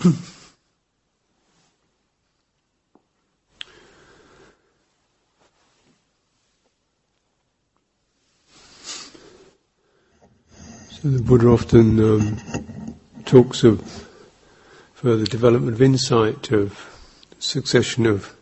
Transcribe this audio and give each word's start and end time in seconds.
So 0.00 0.12
the 11.02 11.20
Buddha 11.20 11.48
often 11.48 11.98
um, 11.98 12.94
talks 13.24 13.64
of 13.64 14.08
further 14.94 15.24
development 15.24 15.74
of 15.74 15.82
insight, 15.82 16.52
of 16.52 16.78
succession 17.40 18.06
of 18.06 18.36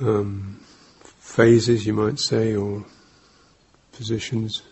um, 0.00 0.60
phases, 1.02 1.86
you 1.86 1.92
might 1.92 2.20
say, 2.20 2.54
or 2.54 2.84
positions, 3.90 4.62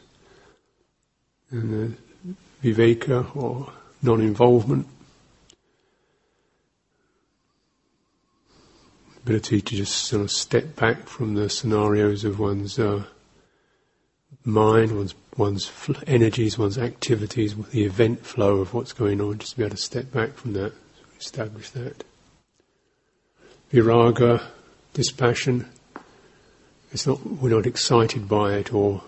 and 1.51 1.97
the 2.63 2.73
viveka 2.73 3.35
or 3.35 3.73
non-involvement, 4.03 4.87
ability 9.25 9.61
to 9.61 9.77
just 9.77 9.95
sort 9.95 10.23
of 10.23 10.31
step 10.31 10.77
back 10.77 11.07
from 11.07 11.35
the 11.35 11.49
scenarios 11.49 12.25
of 12.25 12.39
one's 12.39 12.79
uh, 12.79 13.05
mind, 14.45 14.97
one's 14.97 15.15
one's 15.37 15.67
fl- 15.67 15.93
energies, 16.07 16.59
one's 16.59 16.79
activities, 16.79 17.55
the 17.71 17.85
event 17.85 18.25
flow 18.25 18.59
of 18.59 18.75
what's 18.75 18.93
going 18.93 19.21
on, 19.21 19.39
just 19.39 19.53
to 19.53 19.59
be 19.59 19.65
able 19.65 19.77
to 19.77 19.83
step 19.83 20.13
back 20.13 20.35
from 20.35 20.53
that, 20.53 20.73
establish 21.19 21.71
that. 21.71 22.05
Viraga, 23.73 24.43
dispassion, 24.93 25.69
it's 26.93 27.07
not, 27.07 27.25
we're 27.25 27.51
not 27.51 27.67
excited 27.67 28.29
by 28.29 28.55
it 28.55 28.75
or 28.75 29.03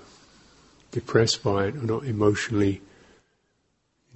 depressed 0.92 1.42
by 1.42 1.66
it, 1.66 1.74
we're 1.74 1.82
not 1.82 2.04
emotionally, 2.04 2.80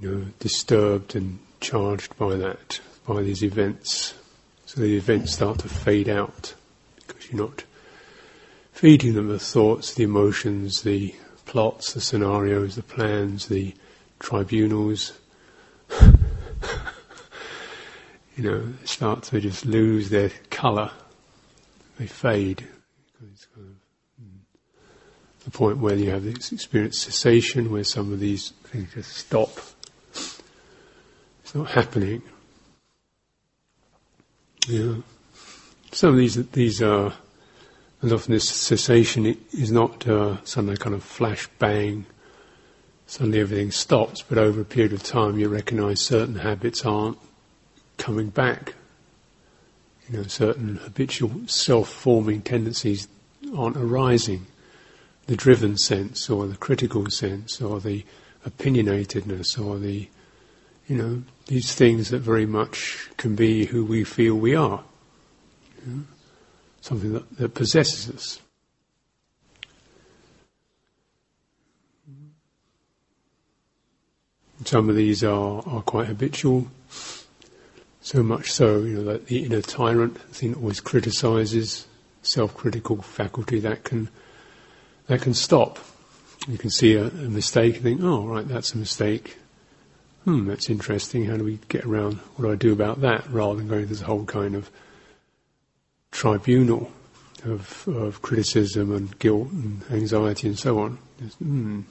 you 0.01 0.11
know, 0.11 0.25
disturbed 0.39 1.17
and 1.17 1.39
charged 1.61 2.17
by 2.17 2.37
that, 2.37 2.81
by 3.07 3.23
these 3.23 3.43
events. 3.43 4.15
So 4.77 4.83
the 4.83 4.97
events 4.99 5.33
start 5.33 5.61
to 5.61 5.71
fade 5.71 6.07
out 6.07 6.55
because 7.07 7.33
you're 7.33 7.41
not 7.47 7.65
feeding 8.73 9.15
them 9.15 9.29
the 9.29 9.39
thoughts, 9.39 9.95
the 9.95 10.03
emotions, 10.03 10.83
the 10.83 11.15
plots, 11.47 11.95
the 11.95 12.03
scenarios, 12.03 12.77
the 12.77 12.83
plans, 12.83 13.47
the 13.47 13.75
tribunals. 14.19 15.15
you 18.37 18.45
know, 18.45 18.75
start 18.85 19.23
to 19.23 19.41
just 19.41 19.65
lose 19.65 20.11
their 20.11 20.29
colour. 20.51 20.91
They 21.99 22.07
fade. 22.07 22.69
Kind 23.19 23.33
of, 23.57 23.77
the 25.45 25.51
point 25.53 25.79
where 25.79 25.97
you 25.97 26.11
have 26.11 26.25
this 26.25 26.53
experience 26.53 26.99
cessation, 26.99 27.73
where 27.73 27.83
some 27.83 28.13
of 28.13 28.21
these 28.21 28.51
things 28.65 28.93
just 28.93 29.15
stop. 29.15 29.59
It's 30.13 31.55
not 31.55 31.71
happening. 31.71 32.21
Yeah. 34.69 34.97
Some 35.93 36.11
of 36.11 36.17
these 36.17 36.35
these 36.51 36.83
are 36.83 37.13
and 38.03 38.13
often 38.13 38.33
this 38.33 38.49
cessation 38.49 39.39
is 39.53 39.73
not 39.73 40.07
uh, 40.07 40.37
suddenly 40.45 40.77
kind 40.77 40.95
of 40.95 41.03
flash 41.03 41.49
bang, 41.59 42.05
suddenly 43.07 43.41
everything 43.41 43.71
stops, 43.71 44.23
but 44.23 44.39
over 44.39 44.61
a 44.61 44.65
period 44.65 44.93
of 44.93 45.03
time 45.03 45.39
you 45.39 45.49
recognize 45.49 46.01
certain 46.01 46.37
habits 46.37 46.85
aren't 46.85 47.19
coming 47.97 48.29
back. 48.29 48.75
You 50.09 50.19
know, 50.19 50.23
certain 50.25 50.77
habitual 50.77 51.33
self-forming 51.47 52.43
tendencies 52.43 53.09
aren't 53.57 53.77
arising. 53.77 54.47
The 55.27 55.37
driven 55.37 55.79
sense 55.79 56.29
or 56.31 56.47
the 56.47 56.57
critical 56.57 57.11
sense 57.11 57.61
or 57.61 57.81
the 57.81 58.05
opinionatedness 58.49 59.59
or 59.59 59.79
the, 59.79 60.09
you 60.87 60.97
know, 60.97 61.23
these 61.47 61.75
things 61.75 62.11
that 62.11 62.21
very 62.21 62.47
much 62.47 63.09
can 63.17 63.35
be 63.35 63.67
who 63.67 63.85
we 63.85 64.05
feel 64.05 64.35
we 64.35 64.55
are. 64.55 64.83
You 65.85 65.93
know? 65.93 66.03
something 66.87 67.13
that, 67.15 67.37
that 67.37 67.55
possesses 67.55 68.09
us. 68.15 68.41
Some 74.65 74.89
of 74.89 74.97
these 74.97 75.23
are, 75.25 75.63
are 75.67 75.83
quite 75.83 76.07
habitual, 76.07 76.69
so 78.01 78.23
much 78.23 78.53
so, 78.53 78.79
you 78.79 78.99
know, 78.99 79.05
that 79.05 79.27
the 79.27 79.45
inner 79.45 79.63
tyrant, 79.63 80.15
the 80.15 80.35
thing 80.35 80.53
that 80.53 80.59
always 80.59 80.81
criticises, 80.81 81.87
self-critical 82.23 83.03
faculty, 83.03 83.59
that 83.61 83.85
can 83.85 84.09
that 85.09 85.23
can 85.23 85.35
stop. 85.35 85.79
You 86.49 86.59
can 86.59 86.71
see 86.71 86.95
a, 86.95 87.07
a 87.07 87.11
mistake 87.11 87.75
and 87.77 87.83
think, 87.83 88.01
oh, 88.03 88.27
right, 88.27 88.47
that's 88.47 88.75
a 88.75 88.79
mistake. 88.79 89.37
Hmm, 90.27 90.49
that's 90.49 90.69
interesting. 90.69 91.25
How 91.27 91.37
do 91.37 91.45
we 91.45 91.61
get 91.69 91.85
around? 91.85 92.15
What 92.35 92.47
do 92.47 92.53
I 92.53 92.57
do 92.57 92.73
about 92.73 93.01
that? 93.03 93.31
Rather 93.31 93.59
than 93.59 93.69
going 93.69 93.83
through 93.83 93.95
this 93.95 94.01
whole 94.01 94.25
kind 94.25 94.57
of 94.57 94.73
tribunal 96.11 96.91
of, 97.45 97.87
of 97.87 98.23
criticism 98.23 98.93
and 98.93 99.17
guilt 99.21 99.53
and 99.53 99.85
anxiety 99.93 100.49
and 100.49 100.59
so 100.59 100.81
on. 100.81 100.99
Mm. 101.41 101.85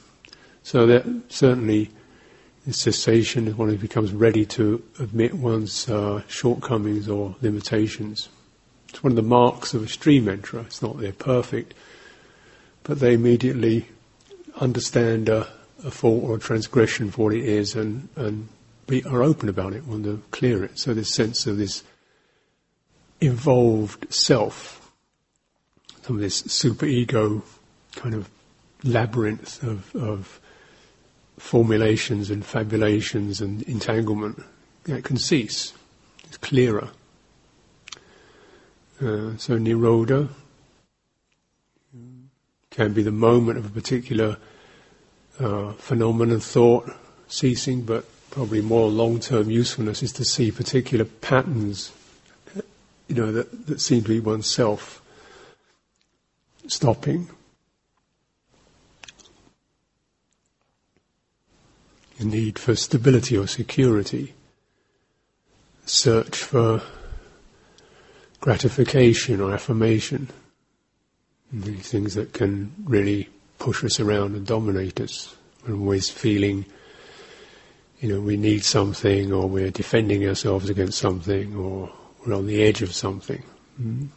So 0.63 0.85
that 0.85 1.05
certainly 1.29 1.91
cessation 2.71 3.47
is 3.47 3.55
one 3.55 3.69
who 3.69 3.77
becomes 3.77 4.11
ready 4.11 4.45
to 4.47 4.83
admit 4.99 5.33
one's 5.33 5.87
uh, 5.87 6.21
shortcomings 6.27 7.07
or 7.07 7.37
limitations. 7.41 8.27
It's 8.89 9.01
one 9.01 9.13
of 9.13 9.17
the 9.17 9.21
marks 9.21 9.73
of 9.73 9.83
a 9.83 9.87
stream 9.87 10.25
enterer. 10.25 10.65
It's 10.65 10.81
not 10.81 10.99
they're 10.99 11.13
perfect, 11.13 11.73
but 12.83 12.99
they 12.99 13.13
immediately 13.13 13.87
understand 14.59 15.29
a, 15.29 15.47
a 15.83 15.91
fault 15.91 16.23
or 16.23 16.37
transgression 16.37 17.11
for 17.11 17.25
what 17.25 17.33
it 17.33 17.43
is 17.43 17.75
and, 17.75 18.07
and 18.15 18.47
be, 18.87 19.03
are 19.03 19.23
open 19.23 19.49
about 19.49 19.73
it, 19.73 19.85
want 19.85 20.03
to 20.05 20.21
clear 20.31 20.63
it. 20.63 20.79
So 20.79 20.93
this 20.93 21.13
sense 21.13 21.47
of 21.47 21.57
this 21.57 21.83
evolved 23.21 24.13
self, 24.13 24.91
some 26.03 26.15
of 26.15 26.21
this 26.21 26.43
superego 26.43 27.41
kind 27.95 28.15
of 28.15 28.29
labyrinth 28.83 29.63
of, 29.63 29.95
of 29.95 30.39
formulations 31.37 32.29
and 32.29 32.45
fabulations 32.45 33.41
and 33.41 33.61
entanglement, 33.63 34.41
that 34.83 35.03
can 35.03 35.17
cease. 35.17 35.73
It's 36.25 36.37
clearer. 36.37 36.89
Uh, 39.01 39.35
so 39.37 39.57
nirodha 39.57 40.29
can 42.69 42.93
be 42.93 43.03
the 43.03 43.11
moment 43.11 43.57
of 43.57 43.65
a 43.65 43.69
particular 43.69 44.37
uh, 45.39 45.73
phenomenon, 45.73 46.39
thought 46.39 46.89
ceasing, 47.27 47.81
but 47.83 48.05
probably 48.31 48.61
more 48.61 48.89
long-term 48.89 49.49
usefulness 49.49 50.03
is 50.03 50.11
to 50.13 50.25
see 50.25 50.51
particular 50.51 51.05
patterns 51.05 51.91
you 53.07 53.15
know, 53.15 53.31
that, 53.31 53.67
that 53.67 53.81
seem 53.81 54.03
to 54.03 54.09
be 54.09 54.19
oneself 54.19 55.01
stopping. 56.67 57.29
A 62.19 62.23
need 62.23 62.57
for 62.57 62.75
stability 62.75 63.37
or 63.37 63.45
security, 63.45 64.33
search 65.85 66.37
for 66.37 66.81
gratification 68.39 69.41
or 69.41 69.53
affirmation, 69.53 70.29
things 71.51 72.13
that 72.15 72.31
can 72.33 72.73
really 72.85 73.29
push 73.59 73.83
us 73.83 73.99
around 73.99 74.35
and 74.35 74.45
dominate 74.45 74.99
us. 75.01 75.35
We're 75.67 75.75
always 75.75 76.09
feeling, 76.09 76.65
you 77.99 78.09
know, 78.09 78.21
we 78.21 78.37
need 78.37 78.63
something 78.63 79.31
or 79.33 79.47
we're 79.47 79.71
defending 79.71 80.27
ourselves 80.27 80.69
against 80.69 80.97
something 80.97 81.55
or 81.55 81.91
we're 82.25 82.35
on 82.35 82.47
the 82.47 82.63
edge 82.63 82.81
of 82.81 82.93
something. 82.93 83.43
Mm. 83.81 84.07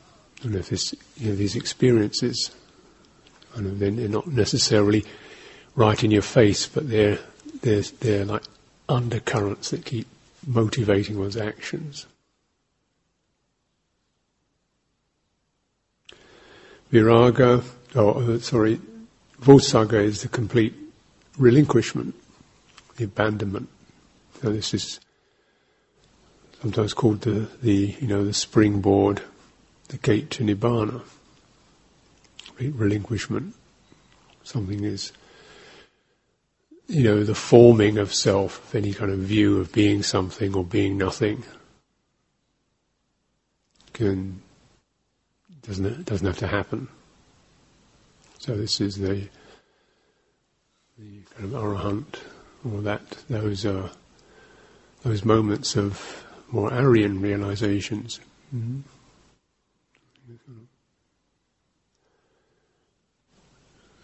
And 0.43 0.55
if 0.55 0.69
this, 0.69 0.95
you 1.17 1.31
know, 1.31 1.37
these 1.37 1.57
experiences, 1.57 2.51
and 3.55 3.79
then 3.81 3.97
they're 3.97 4.09
not 4.09 4.27
necessarily 4.27 5.05
right 5.75 6.03
in 6.03 6.11
your 6.11 6.23
face, 6.23 6.67
but 6.67 6.89
they're, 6.89 7.19
they're, 7.63 7.83
they're 8.01 8.25
like 8.25 8.45
undercurrents 8.89 9.71
that 9.71 9.85
keep 9.85 10.07
motivating 10.47 11.19
one's 11.19 11.37
actions. 11.37 12.07
Viraga, 16.93 17.63
oh, 17.97 18.11
uh, 18.11 18.39
sorry, 18.39 18.81
Vossagga 19.41 20.03
is 20.03 20.23
the 20.23 20.29
complete 20.29 20.75
relinquishment, 21.39 22.15
the 22.97 23.05
abandonment. 23.05 23.69
So 24.43 24.51
this 24.51 24.75
is 24.75 25.01
sometimes 26.61 26.95
called 26.95 27.21
the, 27.23 27.49
the 27.63 27.97
you 28.01 28.07
know 28.09 28.25
the 28.25 28.35
springboard, 28.35 29.23
the 29.89 29.99
gate 29.99 30.31
to 30.31 30.45
nibbana, 30.45 31.03
relinquishment. 32.59 33.55
Something 34.43 34.85
is 34.85 35.13
you 36.89 37.05
know 37.05 37.23
the 37.23 37.35
forming 37.35 37.99
of 37.99 38.13
self, 38.13 38.69
of 38.69 38.75
any 38.75 38.93
kind 38.93 39.13
of 39.13 39.19
view 39.19 39.61
of 39.61 39.73
being 39.73 40.03
something 40.03 40.55
or 40.55 40.65
being 40.65 40.99
nothing. 40.99 41.45
Can 43.93 44.43
doesn't 45.63 46.05
doesn't 46.07 46.27
have 46.27 46.39
to 46.39 46.47
happen. 46.49 46.89
So 48.39 48.57
this 48.57 48.81
is 48.81 48.97
the 48.97 49.29
the 50.99 51.23
kind 51.37 51.55
of 51.55 51.63
arahant, 51.63 52.17
or 52.65 52.81
that 52.83 53.03
those 53.29 53.67
are 53.67 53.91
those 55.03 55.25
moments 55.25 55.77
of 55.77 56.25
more 56.51 56.73
Aryan 56.73 57.21
realizations. 57.21 58.21
Mm-hmm. 58.55 58.81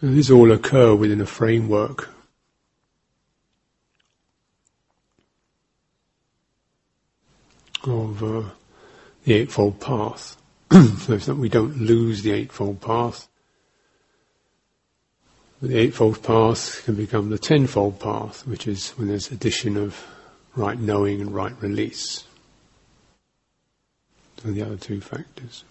these 0.01 0.29
all 0.29 0.51
occur 0.51 0.93
within 0.93 1.21
a 1.21 1.25
framework 1.25 2.09
of 7.83 8.23
uh, 8.23 8.43
the 9.23 9.33
Eightfold 9.33 9.79
Path. 9.79 10.37
so 10.71 11.17
that 11.17 11.35
we 11.35 11.49
don't 11.49 11.77
lose 11.77 12.23
the 12.23 12.31
Eightfold 12.31 12.81
Path. 12.81 13.27
The 15.61 15.77
Eightfold 15.77 16.21
Path 16.21 16.83
can 16.83 16.95
become 16.95 17.29
the 17.29 17.37
Tenfold 17.37 17.99
Path, 17.99 18.45
which 18.45 18.67
is 18.67 18.91
when 18.91 19.07
there's 19.07 19.31
addition 19.31 19.77
of 19.77 20.05
right 20.55 20.77
knowing 20.77 21.21
and 21.21 21.33
right 21.33 21.53
release. 21.61 22.25
So 24.43 24.51
the 24.51 24.61
other 24.61 24.75
two 24.75 24.99
factors. 24.99 25.63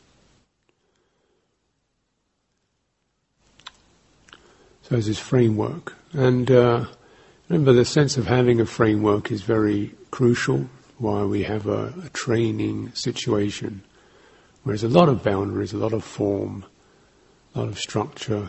So 4.82 4.90
there's 4.90 5.06
this 5.06 5.18
framework. 5.18 5.94
And 6.12 6.50
uh, 6.50 6.86
remember, 7.48 7.72
the 7.72 7.84
sense 7.84 8.16
of 8.16 8.26
having 8.26 8.60
a 8.60 8.66
framework 8.66 9.30
is 9.30 9.42
very 9.42 9.94
crucial 10.10 10.68
why 10.98 11.24
we 11.24 11.42
have 11.42 11.66
a, 11.66 11.92
a 12.04 12.08
training 12.10 12.92
situation 12.94 13.82
where 14.62 14.76
there's 14.76 14.84
a 14.84 14.98
lot 14.98 15.08
of 15.08 15.22
boundaries, 15.22 15.72
a 15.72 15.76
lot 15.76 15.92
of 15.92 16.04
form, 16.04 16.64
a 17.54 17.60
lot 17.60 17.68
of 17.68 17.78
structure. 17.78 18.48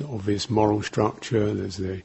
Obvious 0.00 0.48
moral 0.48 0.82
structure, 0.82 1.52
there's 1.52 1.76
the 1.76 2.02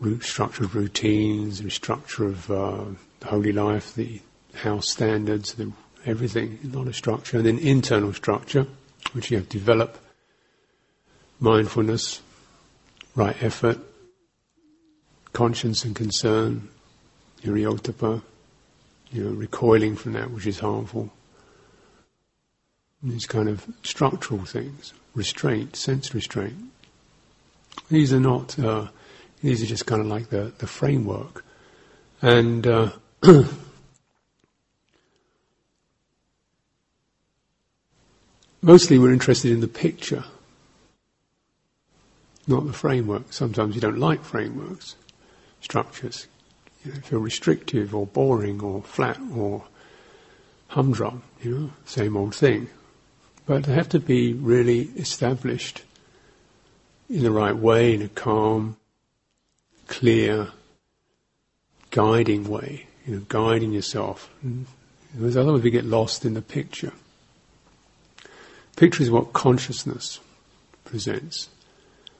root 0.00 0.22
structure 0.22 0.64
of 0.64 0.74
routines, 0.74 1.62
the 1.62 1.70
structure 1.70 2.26
of 2.26 2.50
uh, 2.50 2.84
the 3.20 3.26
holy 3.26 3.52
life, 3.52 3.94
the 3.94 4.20
house 4.54 4.90
standards, 4.90 5.54
the, 5.54 5.72
everything, 6.04 6.58
a 6.64 6.76
lot 6.76 6.86
of 6.86 6.96
structure. 6.96 7.36
And 7.36 7.46
then 7.46 7.58
internal 7.58 8.12
structure, 8.12 8.66
which 9.12 9.30
you 9.30 9.38
have 9.38 9.48
to 9.48 9.58
develop 9.58 9.98
mindfulness, 11.40 12.20
right 13.14 13.36
effort, 13.42 13.78
conscience 15.32 15.84
and 15.84 15.94
concern, 15.94 16.68
hiriyottappa, 17.42 18.22
you 19.12 19.24
know, 19.24 19.30
recoiling 19.30 19.96
from 19.96 20.14
that 20.14 20.30
which 20.30 20.46
is 20.46 20.58
harmful. 20.58 21.12
These 23.02 23.26
kind 23.26 23.48
of 23.48 23.66
structural 23.82 24.44
things, 24.44 24.92
restraint, 25.14 25.76
sense 25.76 26.14
restraint. 26.14 26.56
These 27.90 28.12
are 28.12 28.20
not, 28.20 28.58
uh, 28.58 28.88
these 29.42 29.62
are 29.62 29.66
just 29.66 29.86
kind 29.86 30.00
of 30.00 30.08
like 30.08 30.30
the, 30.30 30.52
the 30.58 30.66
framework. 30.66 31.44
And 32.22 32.66
uh, 32.66 32.90
mostly 38.62 38.98
we're 38.98 39.12
interested 39.12 39.52
in 39.52 39.60
the 39.60 39.68
picture, 39.68 40.24
not 42.46 42.66
the 42.66 42.72
framework. 42.72 43.32
Sometimes 43.32 43.74
you 43.74 43.80
don't 43.80 43.98
like 43.98 44.24
frameworks, 44.24 44.96
structures 45.60 46.26
you 46.84 46.92
know, 46.92 47.00
feel 47.00 47.18
restrictive 47.18 47.94
or 47.94 48.06
boring 48.06 48.62
or 48.62 48.82
flat 48.82 49.18
or 49.34 49.64
humdrum, 50.68 51.22
you 51.42 51.58
know, 51.58 51.70
same 51.84 52.16
old 52.16 52.34
thing. 52.34 52.68
But 53.46 53.64
they 53.64 53.74
have 53.74 53.88
to 53.90 54.00
be 54.00 54.32
really 54.32 54.82
established 54.96 55.82
in 57.08 57.22
the 57.22 57.30
right 57.30 57.56
way, 57.56 57.94
in 57.94 58.02
a 58.02 58.08
calm, 58.08 58.76
clear, 59.86 60.48
guiding 61.90 62.48
way, 62.48 62.86
you 63.06 63.14
know, 63.14 63.22
guiding 63.28 63.72
yourself. 63.72 64.30
Because 65.12 65.36
otherwise 65.36 65.62
we 65.62 65.70
get 65.70 65.84
lost 65.84 66.24
in 66.24 66.34
the 66.34 66.42
picture. 66.42 66.92
Picture 68.76 69.02
is 69.02 69.10
what 69.10 69.32
consciousness 69.32 70.20
presents. 70.84 71.48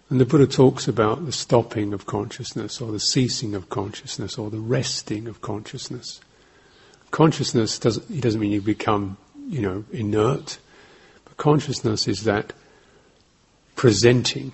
And 0.08 0.20
the 0.20 0.24
Buddha 0.24 0.46
talks 0.46 0.86
about 0.86 1.26
the 1.26 1.32
stopping 1.32 1.92
of 1.92 2.06
consciousness, 2.06 2.80
or 2.80 2.92
the 2.92 3.00
ceasing 3.00 3.54
of 3.54 3.68
consciousness, 3.68 4.38
or 4.38 4.50
the 4.50 4.60
resting 4.60 5.26
of 5.26 5.40
consciousness. 5.40 6.20
Consciousness 7.10 7.78
doesn't, 7.78 8.08
it 8.10 8.20
doesn't 8.20 8.40
mean 8.40 8.52
you 8.52 8.60
become, 8.60 9.16
you 9.48 9.60
know, 9.60 9.84
inert, 9.92 10.58
but 11.24 11.36
consciousness 11.36 12.06
is 12.06 12.24
that 12.24 12.52
presenting. 13.74 14.52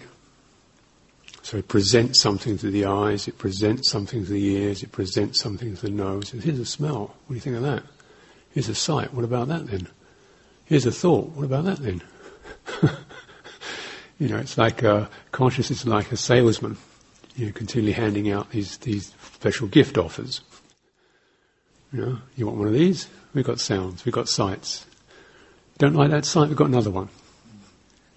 So 1.43 1.59
it 1.59 1.69
presents 1.69 2.21
something 2.21 2.57
to 2.59 2.71
the 2.71 2.85
eyes, 2.85 3.27
it 3.27 3.37
presents 3.37 3.91
something 3.91 4.25
to 4.25 4.31
the 4.31 4.45
ears, 4.55 4.83
it 4.83 4.93
presents 4.93 5.41
something 5.41 5.77
to 5.77 5.83
the 5.83 5.91
nose. 5.91 6.31
Here's 6.31 6.59
a 6.59 6.65
smell. 6.65 7.15
What 7.27 7.29
do 7.29 7.35
you 7.35 7.41
think 7.41 7.57
of 7.57 7.63
that? 7.63 7.83
Here's 8.53 8.69
a 8.69 8.75
sight. 8.75 9.13
What 9.13 9.25
about 9.25 9.49
that 9.49 9.67
then? 9.67 9.89
Here's 10.67 10.87
a 10.87 10.93
thought. 10.93 11.31
What 11.31 11.45
about 11.45 11.65
that 11.65 11.79
then? 11.79 12.03
You 14.23 14.29
know, 14.29 14.37
it's 14.37 14.57
like 14.57 14.85
uh, 14.85 14.89
a, 14.89 15.09
consciousness 15.33 15.81
is 15.81 15.87
like 15.89 16.13
a 16.13 16.17
salesman, 16.17 16.77
you 17.35 17.47
know, 17.47 17.53
continually 17.53 17.93
handing 17.93 18.31
out 18.31 18.51
these, 18.51 18.77
these 18.77 19.13
special 19.35 19.67
gift 19.67 19.99
offers. 19.99 20.43
You 21.93 22.01
know, 22.01 22.19
you 22.37 22.47
want 22.47 22.59
one 22.59 22.69
of 22.69 22.73
these? 22.73 23.09
We've 23.35 23.45
got 23.45 23.59
sounds, 23.59 24.05
we've 24.05 24.15
got 24.15 24.29
sights. 24.29 24.87
Don't 25.79 25.95
like 25.95 26.11
that 26.11 26.25
sight? 26.25 26.47
We've 26.47 26.57
got 26.57 26.69
another 26.69 26.91
one. 26.91 27.09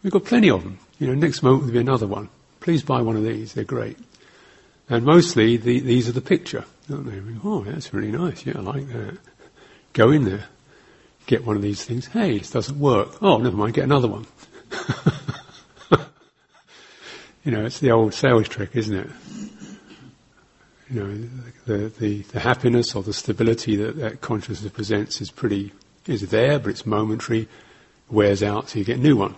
We've 0.03 0.13
got 0.13 0.25
plenty 0.25 0.51
of 0.51 0.61
them. 0.61 0.77
You 0.99 1.07
know, 1.07 1.15
next 1.15 1.41
moment 1.41 1.63
there'll 1.63 1.73
be 1.73 1.79
another 1.79 2.05
one. 2.05 2.29
Please 2.65 2.81
buy 2.81 2.99
one 2.99 3.15
of 3.15 3.23
these, 3.23 3.53
they're 3.53 3.63
great. 3.63 3.95
And 4.89 5.05
mostly 5.05 5.55
the, 5.55 5.81
these 5.81 6.09
are 6.09 6.13
the 6.13 6.19
picture? 6.19 6.65
Oh, 6.89 7.63
that's 7.63 7.93
really 7.93 8.11
nice. 8.11 8.43
Yeah, 8.43 8.53
I 8.57 8.61
like 8.61 8.87
that. 8.87 9.19
Go 9.93 10.09
in 10.09 10.23
there, 10.23 10.45
get 11.27 11.45
one 11.45 11.55
of 11.55 11.61
these 11.61 11.85
things. 11.85 12.07
Hey, 12.07 12.39
this 12.39 12.49
doesn't 12.49 12.79
work. 12.79 13.21
Oh, 13.21 13.37
never 13.37 13.55
mind, 13.55 13.75
get 13.75 13.83
another 13.83 14.07
one. 14.07 14.25
You 17.43 17.51
know, 17.51 17.63
it's 17.63 17.79
the 17.79 17.91
old 17.91 18.15
sales 18.15 18.49
trick, 18.49 18.71
isn't 18.75 18.95
it? 18.95 19.09
You 20.89 21.03
know, 21.03 21.29
the, 21.67 21.89
the, 21.89 22.21
the 22.23 22.39
happiness 22.39 22.95
or 22.95 23.03
the 23.03 23.13
stability 23.13 23.75
that, 23.75 23.97
that 23.97 24.21
consciousness 24.21 24.71
presents 24.71 25.21
is 25.21 25.29
pretty, 25.29 25.71
is 26.07 26.27
there, 26.31 26.57
but 26.57 26.69
it's 26.69 26.87
momentary, 26.87 27.47
wears 28.09 28.41
out, 28.41 28.69
so 28.69 28.79
you 28.79 28.85
get 28.85 28.97
a 28.97 29.01
new 29.01 29.15
one. 29.15 29.35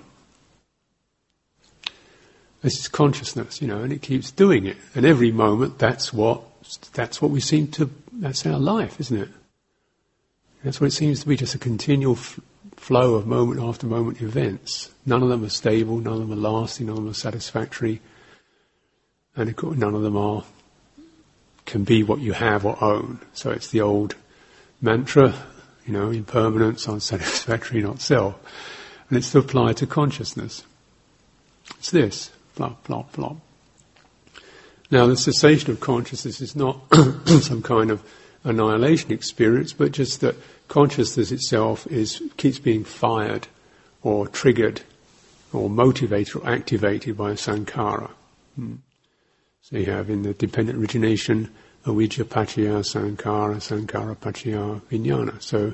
This 2.61 2.79
is 2.79 2.87
consciousness, 2.87 3.61
you 3.61 3.67
know, 3.67 3.83
and 3.83 3.93
it 3.93 4.01
keeps 4.01 4.31
doing 4.31 4.65
it. 4.65 4.77
And 4.95 5.05
every 5.05 5.31
moment, 5.31 5.77
that's 5.77 6.11
what, 6.11 6.41
that's 6.93 7.21
what 7.21 7.31
we 7.31 7.39
seem 7.39 7.67
to, 7.69 7.89
that's 8.11 8.45
our 8.45 8.59
life, 8.59 8.99
isn't 8.99 9.17
it? 9.17 9.29
That's 10.63 10.81
what 10.81 10.87
it 10.87 10.91
seems 10.91 11.21
to 11.21 11.27
be, 11.27 11.37
just 11.37 11.55
a 11.55 11.59
continual 11.59 12.15
f- 12.15 12.39
flow 12.75 13.15
of 13.15 13.27
moment 13.27 13.61
after 13.61 13.85
moment 13.85 14.21
events. 14.21 14.91
None 15.05 15.21
of 15.21 15.29
them 15.29 15.43
are 15.43 15.49
stable, 15.49 15.97
none 15.97 16.13
of 16.13 16.19
them 16.27 16.33
are 16.33 16.51
lasting, 16.51 16.87
none 16.87 16.97
of 16.97 17.03
them 17.03 17.11
are 17.11 17.15
satisfactory, 17.15 18.01
and 19.35 19.49
of 19.49 19.55
course, 19.55 19.77
none 19.77 19.93
of 19.93 20.01
them 20.01 20.17
are 20.17 20.43
can 21.67 21.83
be 21.83 22.01
what 22.01 22.19
you 22.19 22.31
have 22.31 22.65
or 22.65 22.81
own. 22.83 23.19
So 23.33 23.51
it's 23.51 23.69
the 23.69 23.81
old 23.81 24.15
mantra, 24.81 25.35
you 25.85 25.93
know, 25.93 26.09
impermanence, 26.09 26.87
unsatisfactory, 26.87 27.83
not 27.83 28.01
self. 28.01 28.35
And 29.09 29.17
it's 29.17 29.31
to 29.33 29.39
apply 29.39 29.73
to 29.73 29.85
consciousness. 29.85 30.63
It's 31.77 31.91
this, 31.91 32.31
plop, 32.57 32.83
plop, 32.83 33.13
plop. 33.13 33.37
Now 34.89 35.05
the 35.05 35.15
cessation 35.15 35.69
of 35.71 35.79
consciousness 35.79 36.41
is 36.41 36.55
not 36.55 36.81
some 37.41 37.61
kind 37.61 37.91
of 37.91 38.03
annihilation 38.43 39.11
experience, 39.11 39.73
but 39.73 39.91
just 39.91 40.21
that 40.21 40.35
consciousness 40.67 41.31
itself 41.31 41.85
is 41.87 42.21
keeps 42.37 42.57
being 42.57 42.83
fired 42.83 43.47
or 44.01 44.27
triggered 44.27 44.81
or 45.53 45.69
motivated 45.69 46.35
or 46.35 46.49
activated 46.49 47.15
by 47.15 47.31
a 47.31 47.35
sankhara. 47.35 48.09
Hmm. 48.55 48.75
So 49.61 49.77
you 49.77 49.85
have 49.85 50.09
in 50.09 50.23
the 50.23 50.33
dependent 50.33 50.79
origination 50.79 51.49
avijja 51.85 52.23
paccaya 52.23 52.79
sankhara, 52.83 53.57
sankhara 53.57 54.17
paccaya 54.17 54.81
vijnana. 54.89 55.39
So 55.43 55.73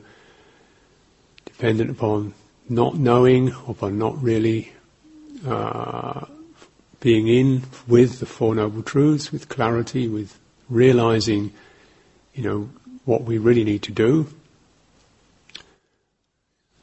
dependent 1.45 1.91
upon 1.91 2.33
not 2.67 2.97
knowing, 2.97 3.53
upon 3.67 3.97
not 3.97 4.21
really 4.21 4.73
uh, 5.45 6.25
being 7.03 7.27
in 7.27 7.63
with 7.85 8.21
the 8.21 8.25
Four 8.25 8.55
Noble 8.55 8.81
Truths, 8.81 9.29
with 9.29 9.49
clarity, 9.49 10.07
with 10.07 10.39
realizing, 10.69 11.51
you 12.33 12.41
know, 12.41 12.69
what 13.03 13.23
we 13.23 13.37
really 13.37 13.65
need 13.65 13.83
to 13.83 13.91
do, 13.91 14.29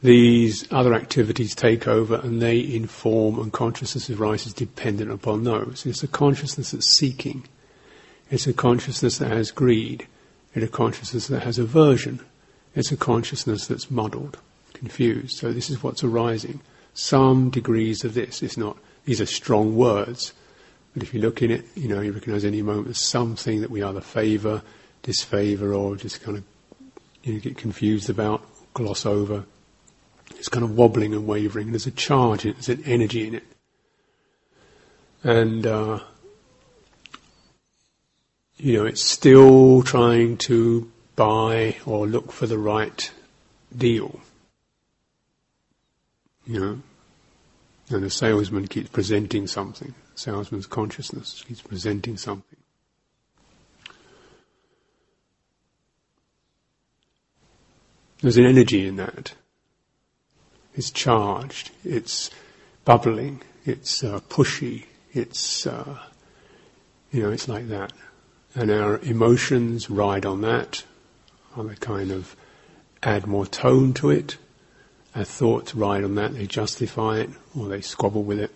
these 0.02 0.70
other 0.70 0.92
activities 0.92 1.54
take 1.54 1.88
over 1.88 2.16
and 2.16 2.42
they 2.42 2.60
inform 2.60 3.38
and 3.38 3.50
consciousness 3.50 4.10
arises 4.10 4.52
dependent 4.52 5.10
upon 5.10 5.44
those. 5.44 5.86
It's 5.86 6.02
a 6.02 6.08
consciousness 6.08 6.72
that's 6.72 6.94
seeking. 6.98 7.48
It's 8.30 8.46
a 8.46 8.52
consciousness 8.52 9.16
that 9.18 9.30
has 9.30 9.50
greed. 9.50 10.06
It's 10.54 10.66
a 10.66 10.68
consciousness 10.68 11.28
that 11.28 11.44
has 11.44 11.58
aversion. 11.58 12.20
It's 12.74 12.92
a 12.92 12.96
consciousness 12.98 13.66
that's 13.66 13.90
muddled, 13.90 14.36
confused. 14.74 15.38
So 15.38 15.50
this 15.50 15.70
is 15.70 15.82
what's 15.82 16.04
arising. 16.04 16.60
Some 16.92 17.48
degrees 17.48 18.04
of 18.04 18.12
this. 18.12 18.42
It's 18.42 18.58
not, 18.58 18.76
these 19.04 19.20
are 19.20 19.26
strong 19.26 19.76
words. 19.76 20.32
But 20.94 21.02
if 21.02 21.14
you 21.14 21.20
look 21.20 21.42
in 21.42 21.50
it, 21.50 21.64
you 21.74 21.88
know, 21.88 22.00
you 22.00 22.12
recognize 22.12 22.44
any 22.44 22.62
moment 22.62 22.96
something 22.96 23.60
that 23.60 23.70
we 23.70 23.82
either 23.82 24.00
favour, 24.00 24.62
disfavor 25.02 25.72
or 25.72 25.96
just 25.96 26.22
kind 26.22 26.38
of 26.38 26.44
you 27.22 27.34
know, 27.34 27.40
get 27.40 27.56
confused 27.56 28.10
about, 28.10 28.44
gloss 28.74 29.06
over. 29.06 29.44
It's 30.36 30.48
kind 30.48 30.64
of 30.64 30.76
wobbling 30.76 31.12
and 31.12 31.26
wavering. 31.26 31.68
And 31.68 31.74
there's 31.74 31.86
a 31.86 31.92
charge 31.92 32.42
there's 32.42 32.68
an 32.68 32.82
energy 32.84 33.26
in 33.26 33.34
it. 33.34 33.44
And, 35.22 35.66
uh, 35.66 36.00
you 38.56 38.74
know, 38.74 38.86
it's 38.86 39.02
still 39.02 39.82
trying 39.82 40.38
to 40.38 40.90
buy 41.14 41.76
or 41.84 42.06
look 42.06 42.32
for 42.32 42.46
the 42.46 42.58
right 42.58 43.10
deal. 43.76 44.20
You 46.46 46.60
know, 46.60 46.82
and 47.90 48.04
the 48.04 48.10
salesman 48.10 48.68
keeps 48.68 48.88
presenting 48.88 49.46
something. 49.46 49.94
The 50.14 50.20
Salesman's 50.20 50.66
consciousness 50.66 51.44
keeps 51.46 51.60
presenting 51.60 52.16
something. 52.16 52.58
There's 58.22 58.36
an 58.36 58.46
energy 58.46 58.86
in 58.86 58.96
that. 58.96 59.32
It's 60.74 60.90
charged. 60.90 61.70
It's 61.84 62.30
bubbling. 62.84 63.42
It's 63.64 64.04
uh, 64.04 64.20
pushy. 64.28 64.84
It's, 65.12 65.66
uh, 65.66 65.98
you 67.10 67.22
know, 67.22 67.30
it's 67.30 67.48
like 67.48 67.68
that. 67.68 67.92
And 68.54 68.70
our 68.70 68.98
emotions 68.98 69.90
ride 69.90 70.26
on 70.26 70.42
that. 70.42 70.84
Or 71.56 71.64
they 71.64 71.74
kind 71.76 72.10
of 72.12 72.36
add 73.02 73.26
more 73.26 73.46
tone 73.46 73.94
to 73.94 74.10
it. 74.10 74.36
Our 75.14 75.24
thoughts 75.24 75.74
ride 75.74 76.04
on 76.04 76.14
that. 76.16 76.34
They 76.34 76.46
justify 76.46 77.18
it 77.18 77.30
or 77.58 77.68
they 77.68 77.80
squabble 77.80 78.22
with 78.22 78.38
it. 78.38 78.52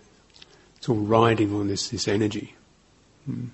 It's 0.77 0.87
all 0.87 0.95
riding 0.95 1.53
on 1.53 1.67
this, 1.67 1.89
this 1.89 2.07
energy. 2.07 2.55
Hmm. 3.25 3.47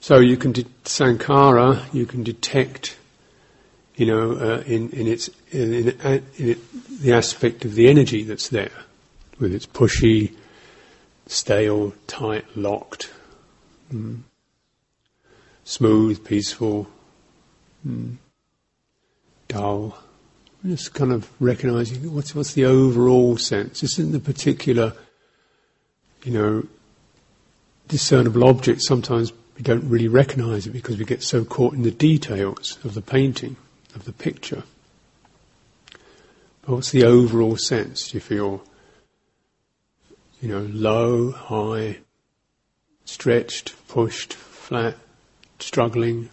So 0.00 0.20
you 0.20 0.36
can 0.36 0.52
de- 0.52 0.64
sankhara, 0.84 1.92
you 1.92 2.06
can 2.06 2.22
detect, 2.22 2.96
you 3.96 4.06
know, 4.06 4.32
uh, 4.32 4.62
in, 4.66 4.90
in 4.90 5.06
its 5.06 5.28
in, 5.50 5.74
in, 5.74 5.88
in 5.90 6.22
it, 6.38 7.00
the 7.02 7.12
aspect 7.12 7.64
of 7.64 7.74
the 7.74 7.88
energy 7.88 8.22
that's 8.22 8.48
there, 8.48 8.70
with 9.38 9.52
its 9.52 9.66
pushy, 9.66 10.34
stale, 11.26 11.92
tight, 12.06 12.44
locked, 12.56 13.10
mm. 13.92 14.20
smooth, 15.64 16.24
peaceful, 16.24 16.86
mm. 17.86 18.16
Dull. 19.48 19.98
Just 20.64 20.94
kind 20.94 21.12
of 21.12 21.28
recognizing 21.40 22.14
what's 22.14 22.34
what's 22.34 22.54
the 22.54 22.64
overall 22.64 23.36
sense. 23.36 23.80
This 23.80 23.98
isn't 23.98 24.12
the 24.12 24.20
particular, 24.20 24.92
you 26.24 26.32
know, 26.32 26.66
discernible 27.86 28.44
object. 28.44 28.82
Sometimes 28.82 29.32
we 29.56 29.62
don't 29.62 29.88
really 29.88 30.08
recognize 30.08 30.66
it 30.66 30.70
because 30.70 30.98
we 30.98 31.04
get 31.04 31.22
so 31.22 31.44
caught 31.44 31.74
in 31.74 31.82
the 31.82 31.90
details 31.90 32.78
of 32.84 32.94
the 32.94 33.02
painting, 33.02 33.56
of 33.94 34.04
the 34.04 34.12
picture. 34.12 34.62
But 36.62 36.74
what's 36.74 36.90
the 36.90 37.04
overall 37.04 37.56
sense? 37.56 38.10
Do 38.10 38.16
you 38.16 38.20
feel, 38.20 38.62
you 40.40 40.48
know, 40.48 40.68
low, 40.70 41.30
high, 41.30 41.98
stretched, 43.04 43.74
pushed, 43.88 44.34
flat, 44.34 44.96
struggling, 45.60 46.28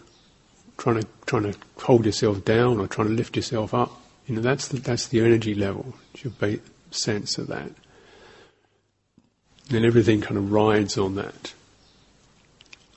trying 0.76 1.00
to 1.00 1.06
trying 1.26 1.52
to 1.52 1.58
hold 1.78 2.06
yourself 2.06 2.44
down 2.44 2.78
or 2.80 2.86
trying 2.86 3.08
to 3.08 3.14
lift 3.14 3.36
yourself 3.36 3.74
up? 3.74 4.00
You 4.26 4.36
know, 4.36 4.40
that's 4.40 4.68
the, 4.68 4.80
that's 4.80 5.06
the 5.08 5.20
energy 5.20 5.54
level. 5.54 5.94
Your 6.22 6.32
sense 6.90 7.38
of 7.38 7.46
that. 7.48 7.70
And 9.70 9.84
everything 9.84 10.20
kind 10.20 10.36
of 10.36 10.52
rides 10.52 10.96
on 10.98 11.14
that. 11.16 11.54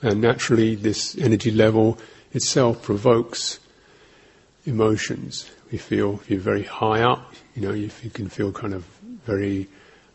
And 0.02 0.22
naturally, 0.22 0.76
this 0.76 1.18
energy 1.18 1.52
level 1.52 1.98
itself 2.32 2.82
provokes 2.82 3.60
emotions. 4.66 5.50
We 5.72 5.78
feel 5.78 6.16
if 6.22 6.30
you're 6.30 6.40
very 6.40 6.64
high 6.64 7.02
up, 7.02 7.34
you 7.56 7.62
know, 7.62 7.74
you 7.74 7.90
can 8.14 8.30
feel 8.30 8.52
kind 8.52 8.74
of 8.74 8.86
very 9.26 9.68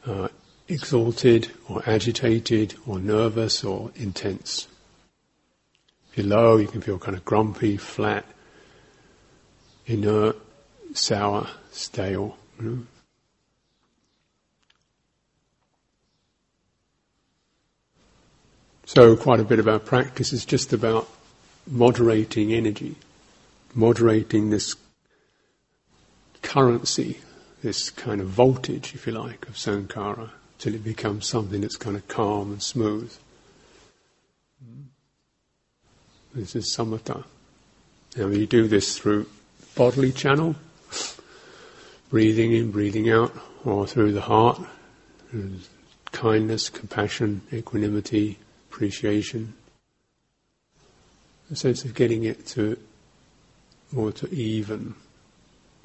uh, 0.07 0.29
exalted 0.69 1.51
or 1.69 1.83
agitated 1.87 2.75
or 2.87 2.99
nervous 2.99 3.63
or 3.65 3.91
intense. 3.97 4.69
If 6.15 6.19
you're 6.19 6.29
low, 6.29 6.59
you 6.59 6.69
can 6.69 6.81
feel 6.81 6.97
kind 6.97 7.17
of 7.17 7.25
grumpy, 7.25 7.77
flat, 7.77 8.25
inert, 9.85 10.37
sour, 10.93 11.49
stale. 11.73 12.39
You 12.61 12.65
know? 12.65 12.79
So 18.85 19.17
quite 19.17 19.41
a 19.41 19.45
bit 19.45 19.59
of 19.59 19.67
our 19.67 19.81
practice 19.81 20.33
is 20.33 20.45
just 20.45 20.73
about 20.73 21.09
moderating 21.67 22.53
energy, 22.53 22.95
moderating 23.75 24.51
this 24.51 24.77
currency, 26.43 27.19
this 27.61 27.91
kind 27.91 28.21
of 28.21 28.29
voltage, 28.29 28.95
if 28.95 29.09
you 29.09 29.15
like, 29.15 29.49
of 29.49 29.57
sankhara, 29.57 30.31
till 30.59 30.77
it 30.77 30.85
becomes 30.85 31.27
something 31.27 31.63
that's 31.63 31.77
kind 31.77 31.97
of 31.97 32.07
calm 32.07 32.53
and 32.53 32.63
smooth. 32.63 33.13
This 36.35 36.57
is 36.57 36.67
samatha. 36.67 37.23
Now 38.17 38.27
you 38.27 38.45
do 38.47 38.67
this 38.67 38.99
through 38.99 39.27
bodily 39.77 40.11
channel, 40.11 40.57
breathing 42.11 42.53
in, 42.53 42.73
breathing 42.73 43.09
out, 43.09 43.33
or 43.65 43.87
through 43.87 44.13
the 44.13 44.21
heart, 44.21 44.61
kindness, 46.11 46.69
compassion, 46.71 47.43
equanimity, 47.53 48.39
appreciation, 48.69 49.55
a 51.53 51.57
sense 51.57 51.85
of 51.85 51.95
getting 51.95 52.25
it 52.25 52.45
to 52.49 52.79
more 53.93 54.11
to 54.11 54.29
even, 54.35 54.97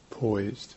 poised. 0.10 0.74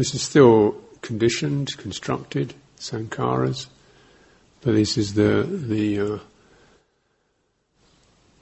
This 0.00 0.14
is 0.14 0.22
still 0.22 0.80
conditioned, 1.02 1.76
constructed, 1.76 2.54
sankharas. 2.78 3.66
But 4.62 4.72
this 4.72 4.96
is 4.96 5.12
the 5.12 5.42
the 5.46 6.00
uh, 6.00 6.18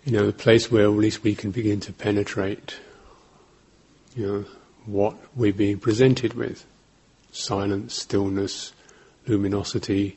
you 0.04 0.12
know 0.12 0.26
the 0.26 0.32
place 0.32 0.70
where 0.70 0.84
at 0.84 0.90
least 0.90 1.24
we 1.24 1.34
can 1.34 1.50
begin 1.50 1.80
to 1.80 1.92
penetrate. 1.92 2.78
You 4.14 4.26
know 4.26 4.44
what 4.86 5.16
we're 5.34 5.52
being 5.52 5.80
presented 5.80 6.34
with: 6.34 6.64
silence, 7.32 7.92
stillness, 8.02 8.72
luminosity, 9.26 10.16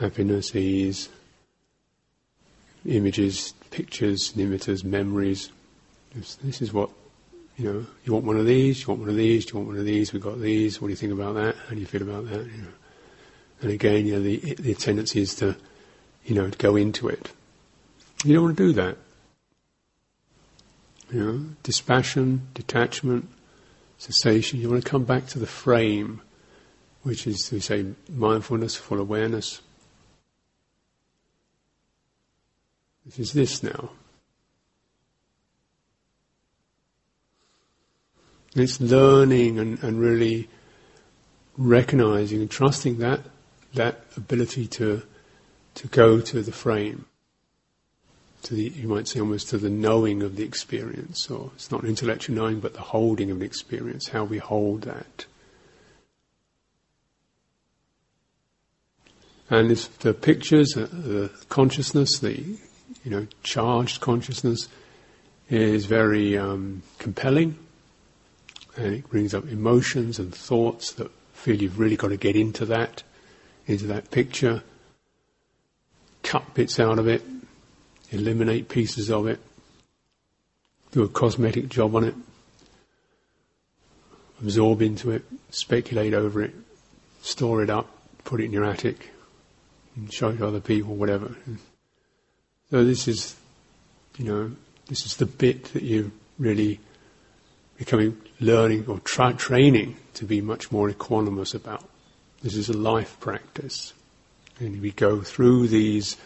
happiness, 0.00 0.56
ease, 0.56 1.08
images, 2.84 3.54
pictures, 3.70 4.32
nimittas, 4.32 4.82
memories. 4.82 5.52
This, 6.16 6.34
this 6.34 6.60
is 6.60 6.72
what 6.72 6.90
you 7.56 7.72
know. 7.72 7.86
You 8.04 8.12
want 8.12 8.24
one 8.24 8.36
of 8.36 8.46
these? 8.46 8.82
You 8.82 8.88
want 8.88 9.00
one 9.00 9.10
of 9.10 9.16
these? 9.16 9.50
You 9.50 9.56
want 9.56 9.68
one 9.68 9.78
of 9.78 9.84
these? 9.84 10.12
We've 10.12 10.22
got 10.22 10.40
these. 10.40 10.80
What 10.80 10.88
do 10.88 10.92
you 10.92 10.96
think 10.96 11.12
about 11.12 11.34
that? 11.34 11.56
How 11.56 11.74
do 11.74 11.80
you 11.80 11.86
feel 11.86 12.02
about 12.02 12.28
that? 12.28 12.44
You 12.44 12.62
know. 12.62 12.72
And 13.62 13.70
again, 13.70 14.06
you 14.06 14.14
know, 14.14 14.22
the, 14.22 14.54
the 14.54 14.74
tendency 14.74 15.20
is 15.20 15.34
to, 15.36 15.56
you 16.24 16.34
know, 16.34 16.50
to 16.50 16.58
go 16.58 16.76
into 16.76 17.08
it. 17.08 17.30
You 18.24 18.34
don't 18.34 18.44
want 18.44 18.56
to 18.56 18.66
do 18.66 18.72
that. 18.74 18.96
You 21.10 21.20
know, 21.20 21.44
dispassion, 21.62 22.48
detachment, 22.54 23.28
cessation. 23.98 24.60
You 24.60 24.70
want 24.70 24.82
to 24.82 24.90
come 24.90 25.04
back 25.04 25.26
to 25.28 25.38
the 25.38 25.46
frame, 25.46 26.20
which 27.02 27.26
is, 27.26 27.50
we 27.52 27.60
say, 27.60 27.86
mindfulness, 28.08 28.74
full 28.74 29.00
awareness. 29.00 29.60
This 33.06 33.18
is 33.18 33.32
this 33.32 33.62
now. 33.62 33.90
It's 38.54 38.80
learning 38.80 39.58
and, 39.58 39.82
and 39.82 40.00
really 40.00 40.48
recognizing 41.56 42.40
and 42.40 42.50
trusting 42.50 42.98
that 42.98 43.20
that 43.74 44.04
ability 44.16 44.66
to 44.66 45.02
to 45.74 45.88
go 45.88 46.20
to 46.20 46.42
the 46.42 46.52
frame, 46.52 47.06
to 48.42 48.54
the 48.54 48.62
you 48.62 48.86
might 48.86 49.08
say 49.08 49.20
almost 49.20 49.48
to 49.48 49.58
the 49.58 49.70
knowing 49.70 50.22
of 50.22 50.36
the 50.36 50.44
experience, 50.44 51.28
or 51.30 51.50
it's 51.54 51.70
not 51.70 51.84
intellectual 51.84 52.36
knowing, 52.36 52.60
but 52.60 52.74
the 52.74 52.80
holding 52.80 53.30
of 53.30 53.40
the 53.40 53.44
experience, 53.44 54.08
how 54.08 54.24
we 54.24 54.38
hold 54.38 54.82
that. 54.82 55.26
And 59.50 59.70
if 59.70 59.98
the 59.98 60.14
pictures, 60.14 60.72
the 60.74 61.30
consciousness, 61.48 62.18
the 62.20 62.36
you 63.04 63.10
know 63.10 63.26
charged 63.42 64.00
consciousness, 64.00 64.68
is 65.50 65.86
very 65.86 66.38
um, 66.38 66.82
compelling, 66.98 67.58
and 68.76 68.94
it 68.94 69.08
brings 69.08 69.34
up 69.34 69.46
emotions 69.48 70.18
and 70.18 70.34
thoughts 70.34 70.92
that 70.92 71.10
feel 71.32 71.56
you've 71.56 71.78
really 71.78 71.96
got 71.96 72.08
to 72.08 72.16
get 72.16 72.36
into 72.36 72.64
that 72.66 73.02
into 73.66 73.86
that 73.86 74.10
picture. 74.10 74.62
cut 76.22 76.54
bits 76.54 76.80
out 76.80 76.98
of 76.98 77.06
it, 77.06 77.22
eliminate 78.10 78.68
pieces 78.68 79.10
of 79.10 79.28
it, 79.28 79.38
do 80.90 81.02
a 81.02 81.08
cosmetic 81.08 81.68
job 81.68 81.94
on 81.94 82.04
it, 82.04 82.14
absorb 84.40 84.82
into 84.82 85.10
it, 85.12 85.24
speculate 85.50 86.14
over 86.14 86.42
it, 86.42 86.54
store 87.22 87.62
it 87.62 87.70
up, 87.70 87.88
put 88.24 88.40
it 88.40 88.44
in 88.44 88.52
your 88.52 88.64
attic, 88.64 89.10
and 89.94 90.12
show 90.12 90.30
it 90.30 90.38
to 90.38 90.46
other 90.46 90.60
people, 90.60 90.94
whatever. 90.94 91.36
So 92.70 92.84
this 92.84 93.06
is, 93.06 93.36
you 94.18 94.24
know, 94.24 94.50
this 94.88 95.06
is 95.06 95.16
the 95.16 95.26
bit 95.26 95.72
that 95.74 95.82
you 95.82 96.10
really 96.38 96.80
becoming 97.76 98.20
learning 98.40 98.86
or 98.86 98.98
tra- 99.00 99.34
training 99.34 99.96
to 100.14 100.24
be 100.24 100.40
much 100.40 100.70
more 100.70 100.90
equanimous 100.90 101.54
about. 101.54 101.88
This 102.42 102.56
is 102.56 102.68
a 102.68 102.76
life 102.76 103.18
practice. 103.20 103.92
And 104.60 104.80
we 104.80 104.92
go 104.92 105.20
through 105.20 105.68
these 105.68 106.16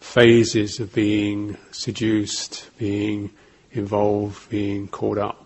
phases 0.00 0.78
of 0.78 0.94
being 0.94 1.56
seduced, 1.72 2.68
being 2.78 3.30
involved, 3.72 4.48
being 4.50 4.88
caught 4.88 5.18
up 5.18 5.44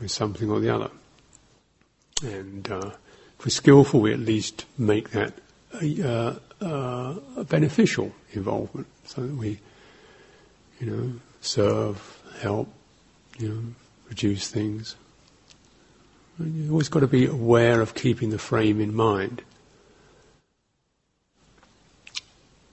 with 0.00 0.10
something 0.10 0.50
or 0.50 0.60
the 0.60 0.74
other. 0.74 0.90
And 2.22 2.70
uh, 2.70 2.90
if 3.38 3.46
we're 3.46 3.50
skillful, 3.50 4.00
we 4.00 4.12
at 4.12 4.18
least 4.18 4.64
make 4.76 5.10
that 5.10 5.34
a, 5.80 6.02
uh, 6.02 6.64
uh, 6.64 7.14
a 7.36 7.44
beneficial 7.44 8.12
involvement, 8.32 8.86
so 9.04 9.22
that 9.22 9.34
we, 9.34 9.58
you 10.80 10.86
know, 10.86 11.12
serve, 11.40 12.22
help, 12.40 12.68
you 13.38 13.48
know, 13.48 13.62
produce 14.10 14.48
things. 14.48 14.96
You've 16.40 16.72
always 16.72 16.88
got 16.88 17.00
to 17.00 17.06
be 17.06 17.26
aware 17.26 17.80
of 17.80 17.94
keeping 17.94 18.30
the 18.30 18.40
frame 18.40 18.80
in 18.80 18.92
mind. 18.92 19.42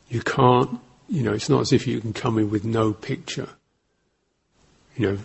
You 0.09 0.21
can't, 0.21 0.79
you 1.07 1.21
know, 1.21 1.33
it's 1.33 1.47
not 1.47 1.61
as 1.61 1.71
if 1.71 1.85
you 1.85 2.01
can 2.01 2.11
come 2.11 2.39
in 2.39 2.49
with 2.49 2.65
no 2.65 2.91
picture. 2.91 3.49
You 4.95 5.11
know, 5.11 5.17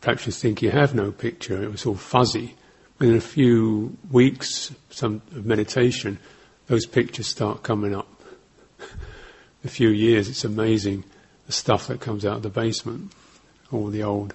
perhaps 0.00 0.24
you 0.24 0.32
think 0.32 0.62
you 0.62 0.70
have 0.70 0.94
no 0.94 1.12
picture, 1.12 1.62
it 1.62 1.70
was 1.70 1.84
all 1.84 1.96
fuzzy. 1.96 2.54
Within 2.98 3.16
a 3.16 3.20
few 3.20 3.94
weeks 4.10 4.74
some 4.88 5.20
of 5.36 5.44
meditation, 5.44 6.18
those 6.68 6.86
pictures 6.86 7.26
start 7.26 7.62
coming 7.62 7.94
up. 7.94 8.08
a 9.64 9.68
few 9.68 9.90
years, 9.90 10.30
it's 10.30 10.44
amazing 10.44 11.04
the 11.44 11.52
stuff 11.52 11.88
that 11.88 12.00
comes 12.00 12.24
out 12.24 12.38
of 12.38 12.42
the 12.42 12.48
basement, 12.48 13.12
all 13.70 13.88
the 13.88 14.02
old 14.02 14.32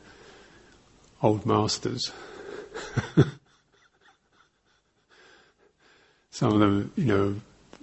old 1.23 1.45
masters. 1.45 2.11
Some 6.29 6.53
of 6.53 6.59
them, 6.59 6.91
you 6.95 7.05
know, 7.05 7.35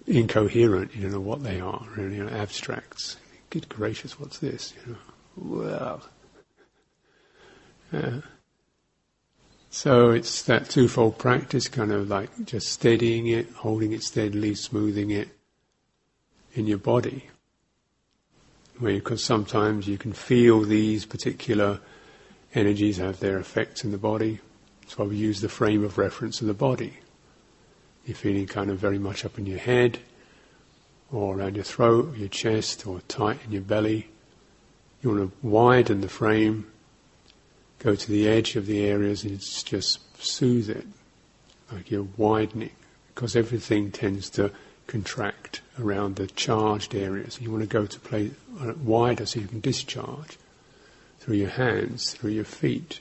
incoherent, 0.07 0.95
you 0.95 1.03
don't 1.03 1.13
know 1.13 1.21
what 1.21 1.43
they 1.43 1.61
are, 1.61 1.87
really, 1.97 2.17
you 2.17 2.25
know, 2.25 2.31
abstracts. 2.31 3.17
Good 3.49 3.69
gracious, 3.69 4.21
what's 4.21 4.39
this? 4.39 4.75
You 4.87 4.93
know, 4.93 4.99
wow. 5.37 6.03
Yeah. 7.93 8.21
So 9.71 10.11
it's 10.11 10.43
that 10.43 10.69
twofold 10.69 11.19
practice, 11.19 11.69
kind 11.69 11.93
of 11.93 12.09
like 12.09 12.45
just 12.45 12.69
steadying 12.69 13.29
it, 13.29 13.51
holding 13.53 13.93
it 13.93 14.03
steadily, 14.03 14.55
smoothing 14.55 15.11
it 15.11 15.29
in 16.55 16.67
your 16.67 16.79
body. 16.79 17.27
Where 18.79 18.93
you 18.93 18.99
because 18.99 19.23
sometimes 19.23 19.87
you 19.87 19.97
can 19.97 20.13
feel 20.13 20.63
these 20.63 21.07
particular 21.07 21.81
energies 22.55 22.97
have 22.99 23.21
their 23.21 23.39
effects 23.39 23.85
in 23.85 23.93
the 23.93 23.99
body. 23.99 24.41
Why 24.97 25.05
we 25.05 25.17
use 25.17 25.41
the 25.41 25.49
frame 25.49 25.85
of 25.85 25.99
reference 25.99 26.41
of 26.41 26.49
the 26.49 26.55
body. 26.55 26.95
You're 28.05 28.17
feeling 28.17 28.47
kind 28.47 28.71
of 28.71 28.79
very 28.79 28.99
much 28.99 29.25
up 29.25 29.39
in 29.39 29.47
your 29.47 29.59
head, 29.59 30.01
or 31.13 31.37
around 31.37 31.55
your 31.55 31.65
throat, 31.65 32.13
or 32.13 32.17
your 32.17 32.29
chest, 32.29 32.87
or 32.87 33.01
tight 33.03 33.39
in 33.45 33.53
your 33.53 33.63
belly. 33.63 34.09
You 35.01 35.11
want 35.11 35.31
to 35.31 35.47
widen 35.47 36.01
the 36.01 36.09
frame, 36.09 36.67
go 37.79 37.95
to 37.95 38.11
the 38.11 38.29
edge 38.29 38.57
of 38.57 38.67
the 38.67 38.85
areas 38.85 39.23
and 39.23 39.39
just 39.39 40.01
soothe 40.21 40.71
it, 40.71 40.87
like 41.71 41.91
you're 41.91 42.09
widening, 42.17 42.73
because 43.15 43.37
everything 43.37 43.93
tends 43.93 44.29
to 44.31 44.51
contract 44.89 45.61
around 45.79 46.17
the 46.17 46.27
charged 46.27 46.97
areas. 46.97 47.41
You 47.41 47.53
want 47.53 47.63
to 47.63 47.69
go 47.69 47.87
to 47.87 48.01
place 48.01 48.33
uh, 48.61 48.73
wider 48.83 49.25
so 49.25 49.39
you 49.39 49.47
can 49.47 49.61
discharge 49.61 50.37
through 51.21 51.37
your 51.37 51.51
hands, 51.51 52.13
through 52.13 52.33
your 52.33 52.45
feet, 52.45 53.01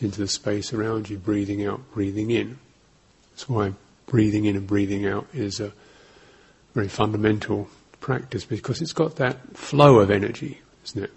into 0.00 0.20
the 0.20 0.28
space 0.28 0.72
around 0.72 1.10
you, 1.10 1.18
breathing 1.18 1.64
out, 1.64 1.80
breathing 1.92 2.30
in. 2.30 2.58
That's 3.32 3.48
why 3.48 3.72
breathing 4.06 4.44
in 4.44 4.56
and 4.56 4.66
breathing 4.66 5.06
out 5.06 5.26
is 5.34 5.60
a 5.60 5.72
very 6.74 6.88
fundamental 6.88 7.68
practice 8.00 8.44
because 8.44 8.80
it's 8.80 8.92
got 8.92 9.16
that 9.16 9.56
flow 9.56 9.98
of 9.98 10.10
energy, 10.10 10.60
isn't 10.84 11.04
it? 11.04 11.10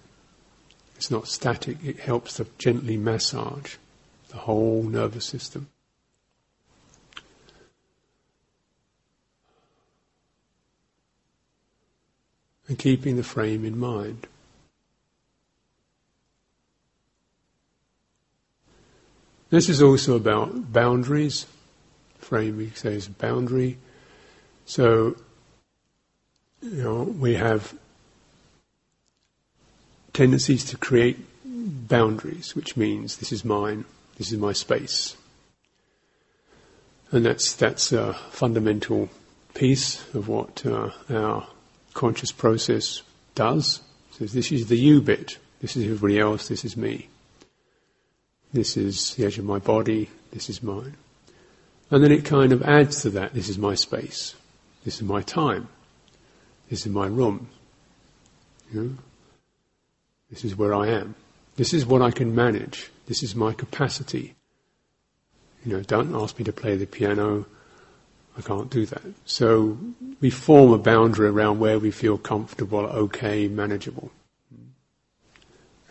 It's 0.96 1.12
not 1.12 1.28
static, 1.28 1.78
it 1.84 2.00
helps 2.00 2.36
to 2.36 2.48
gently 2.58 2.98
massage 2.98 3.76
the 4.30 4.38
whole 4.38 4.84
nervous 4.84 5.26
system. 5.26 5.70
And 12.68 12.78
keeping 12.78 13.16
the 13.16 13.24
frame 13.24 13.66
in 13.66 13.80
mind. 13.80 14.28
This 19.50 19.68
is 19.68 19.82
also 19.82 20.16
about 20.16 20.72
boundaries. 20.72 21.48
Frame 22.20 22.58
we 22.58 22.70
say 22.72 22.94
is 22.94 23.08
boundary. 23.08 23.78
So, 24.66 25.16
you 26.62 26.84
know, 26.84 27.04
we 27.04 27.34
have 27.34 27.74
tendencies 30.14 30.66
to 30.66 30.78
create 30.78 31.18
boundaries, 31.44 32.56
which 32.56 32.78
means 32.78 33.18
this 33.18 33.32
is 33.32 33.44
mine, 33.44 33.86
this 34.18 34.32
is 34.32 34.38
my 34.38 34.54
space. 34.54 35.18
And 37.12 37.26
that's, 37.26 37.54
that's 37.56 37.92
a 37.92 38.14
fundamental 38.30 39.10
piece 39.56 40.04
of 40.14 40.28
what 40.28 40.64
uh, 40.66 40.92
our 41.10 41.48
conscious 41.96 42.32
process 42.32 43.02
does. 43.34 43.82
So 44.12 44.26
this 44.26 44.52
is 44.52 44.68
the 44.68 44.78
you 44.78 45.02
bit, 45.02 45.40
this 45.60 45.76
is 45.76 45.86
everybody 45.86 46.20
else, 46.20 46.48
this 46.50 46.64
is 46.64 46.78
me. 46.78 47.10
This 48.52 48.78
is 48.78 49.16
the 49.16 49.26
edge 49.26 49.38
of 49.38 49.46
my 49.46 49.60
body, 49.60 50.10
this 50.32 50.50
is 50.50 50.64
mine. 50.64 50.96
And 51.92 52.04
then 52.04 52.12
it 52.12 52.26
kind 52.26 52.52
of 52.52 52.64
adds 52.64 53.02
to 53.02 53.10
that, 53.12 53.34
this 53.34 53.50
is 53.50 53.58
my 53.58 53.76
space, 53.76 54.36
this 54.86 54.96
is 54.96 55.04
my 55.04 55.22
time, 55.22 55.68
this 56.70 56.86
is 56.86 56.92
my 56.92 57.08
room. 57.08 57.50
You 58.72 58.82
know? 58.82 58.98
This 60.30 60.46
is 60.46 60.56
where 60.56 60.74
I 60.76 60.88
am. 60.88 61.16
This 61.56 61.74
is 61.74 61.86
what 61.86 62.02
I 62.02 62.12
can 62.12 62.36
manage. 62.36 62.90
This 63.08 63.24
is 63.24 63.36
my 63.36 63.54
capacity. 63.54 64.36
You 65.66 65.74
know, 65.74 65.82
don't 65.82 66.16
ask 66.16 66.38
me 66.38 66.46
to 66.46 66.54
play 66.54 66.78
the 66.78 66.86
piano. 66.86 67.46
I 68.38 68.42
can't 68.42 68.70
do 68.70 68.86
that. 68.86 69.02
So 69.26 69.78
we 70.22 70.30
form 70.30 70.72
a 70.72 70.78
boundary 70.78 71.28
around 71.28 71.60
where 71.60 71.80
we 71.80 71.92
feel 71.92 72.18
comfortable, 72.18 72.80
okay, 72.80 73.48
manageable. 73.48 74.12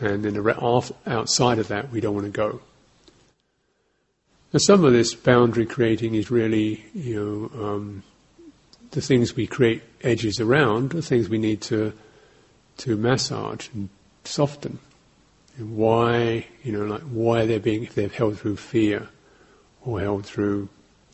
And 0.01 0.25
then 0.25 0.35
the 0.35 0.95
outside 1.07 1.59
of 1.59 1.69
that, 1.69 1.91
we 1.91 2.01
don't 2.01 2.15
want 2.15 2.27
to 2.27 2.33
go. 2.33 2.61
Now, 4.53 4.59
some 4.59 4.85
of 4.85 4.93
this 4.93 5.15
boundary 5.15 5.67
creating 5.67 6.15
is 6.15 6.31
really, 6.31 6.87
you 6.95 7.51
know, 7.53 7.67
um, 7.67 8.03
the 8.93 9.01
things 9.01 9.37
we 9.37 9.47
create 9.47 9.83
edges 10.03 10.41
around 10.41 10.95
are 10.95 11.03
things 11.03 11.29
we 11.29 11.39
need 11.39 11.61
to 11.63 11.93
to 12.79 12.97
massage 12.97 13.69
and 13.75 13.89
soften. 14.25 14.79
And 15.59 15.77
why, 15.77 16.47
you 16.63 16.73
know, 16.73 16.85
like 16.85 17.03
why 17.03 17.45
they're 17.45 17.59
being, 17.59 17.83
if 17.83 17.95
they're 17.97 18.09
held 18.09 18.39
through 18.39 18.57
fear 18.57 19.09
or 19.85 20.01
held 20.01 20.25
through 20.25 20.69